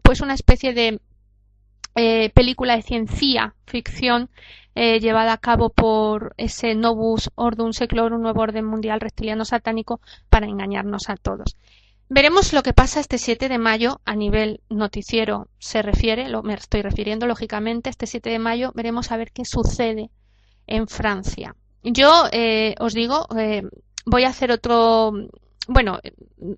pues 0.03 0.21
una 0.21 0.35
especie 0.35 0.73
de 0.73 1.01
eh, 2.03 2.31
película 2.31 2.77
de 2.77 2.83
ciencia 2.83 3.55
ficción 3.67 4.31
eh, 4.75 5.01
llevada 5.01 5.35
a 5.35 5.37
cabo 5.37 5.69
por 5.69 6.33
ese 6.39 6.75
Novus 6.75 7.29
Ordum 7.35 7.73
Seclorum, 7.73 8.23
nuevo 8.23 8.41
orden 8.41 8.65
mundial 8.65 9.01
reptiliano 9.01 9.45
satánico, 9.45 10.01
para 10.31 10.47
engañarnos 10.47 11.11
a 11.11 11.17
todos. 11.17 11.59
Veremos 12.09 12.55
lo 12.55 12.63
que 12.63 12.73
pasa 12.73 13.01
este 13.01 13.19
7 13.19 13.51
de 13.51 13.59
mayo 13.59 14.01
a 14.07 14.17
nivel 14.17 14.63
noticiero 14.71 15.49
se 15.59 15.83
refiere, 15.83 16.31
lo, 16.31 16.43
me 16.43 16.55
estoy 16.55 16.81
refiriendo 16.81 17.27
lógicamente, 17.27 17.91
este 17.91 18.07
7 18.07 18.31
de 18.31 18.39
mayo 18.39 18.73
veremos 18.75 19.13
a 19.13 19.19
ver 19.19 19.31
qué 19.31 19.45
sucede 19.45 20.11
en 20.67 20.89
Francia. 20.89 21.55
Yo 21.83 22.25
eh, 22.33 22.77
os 22.81 22.95
digo, 22.95 23.27
voy 24.07 24.25
a 24.25 24.29
hacer 24.29 24.53
otro 24.53 25.13
bueno, 25.73 26.01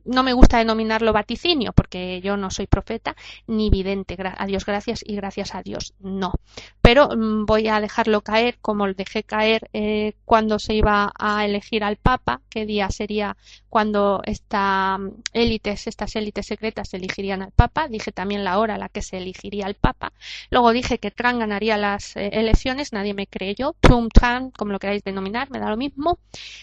no 0.06 0.22
me 0.22 0.32
gusta 0.32 0.56
denominarlo 0.56 1.12
vaticinio 1.12 1.74
porque 1.74 2.22
yo 2.22 2.38
no 2.38 2.50
soy 2.50 2.66
profeta 2.66 3.14
ni 3.46 3.68
vidente, 3.68 4.16
a 4.18 4.46
Dios 4.46 4.64
gracias 4.64 5.04
y 5.06 5.16
gracias 5.16 5.54
a 5.54 5.62
Dios 5.62 5.92
no. 6.00 6.32
Pero 6.80 7.10
mm, 7.10 7.44
voy 7.44 7.68
a 7.68 7.78
dejarlo 7.80 8.22
caer 8.22 8.56
como 8.62 8.86
lo 8.86 8.94
dejé 8.94 9.22
caer 9.22 9.68
eh, 9.74 10.14
cuando 10.24 10.58
se 10.58 10.72
iba 10.74 11.12
a 11.18 11.44
elegir 11.44 11.84
al 11.84 11.96
Papa, 11.96 12.40
qué 12.48 12.64
día 12.64 12.88
sería 12.88 13.36
cuando 13.68 14.22
esta 14.24 14.96
mm, 14.96 15.10
élites, 15.34 15.86
estas 15.88 16.16
élites 16.16 16.46
secretas 16.46 16.94
elegirían 16.94 17.42
al 17.42 17.52
Papa. 17.52 17.88
Dije 17.88 18.12
también 18.12 18.44
la 18.44 18.58
hora 18.58 18.76
a 18.76 18.78
la 18.78 18.88
que 18.88 19.02
se 19.02 19.18
elegiría 19.18 19.66
al 19.66 19.74
Papa. 19.74 20.12
Luego 20.50 20.72
dije 20.72 20.98
que 20.98 21.10
Trump 21.10 21.38
ganaría 21.38 21.76
las 21.76 22.16
eh, 22.16 22.30
elecciones, 22.32 22.94
nadie 22.94 23.12
me 23.12 23.26
creyó. 23.26 23.74
Trump, 23.80 24.10
Trump, 24.12 24.56
como 24.56 24.72
lo 24.72 24.78
queráis 24.78 25.04
denominar, 25.04 25.50
me 25.50 25.58
da 25.58 25.68
lo 25.68 25.76
mismo. 25.76 26.18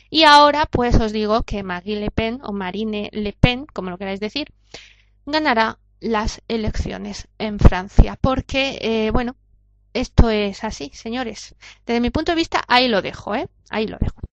Y 0.10 0.24
ahora 0.24 0.66
pues 0.66 0.96
os 0.96 1.12
digo 1.12 1.44
que 1.44 1.62
Maggie 1.64 2.00
Le 2.00 2.10
O 2.44 2.54
Marine 2.54 3.10
Le 3.14 3.34
Pen, 3.34 3.66
como 3.74 3.90
lo 3.90 3.98
queráis 3.98 4.20
decir, 4.20 4.54
ganará 5.26 5.80
las 6.00 6.42
elecciones 6.48 7.28
en 7.38 7.60
Francia. 7.60 8.18
Porque, 8.20 8.80
eh, 8.82 9.12
bueno, 9.12 9.36
esto 9.94 10.30
es 10.30 10.64
así, 10.64 10.92
señores. 10.94 11.56
Desde 11.86 12.02
mi 12.02 12.10
punto 12.10 12.32
de 12.32 12.38
vista, 12.38 12.64
ahí 12.68 12.88
lo 12.88 13.02
dejo, 13.02 13.36
¿eh? 13.36 13.50
Ahí 13.70 13.88
lo 13.88 13.98
dejo. 14.00 14.29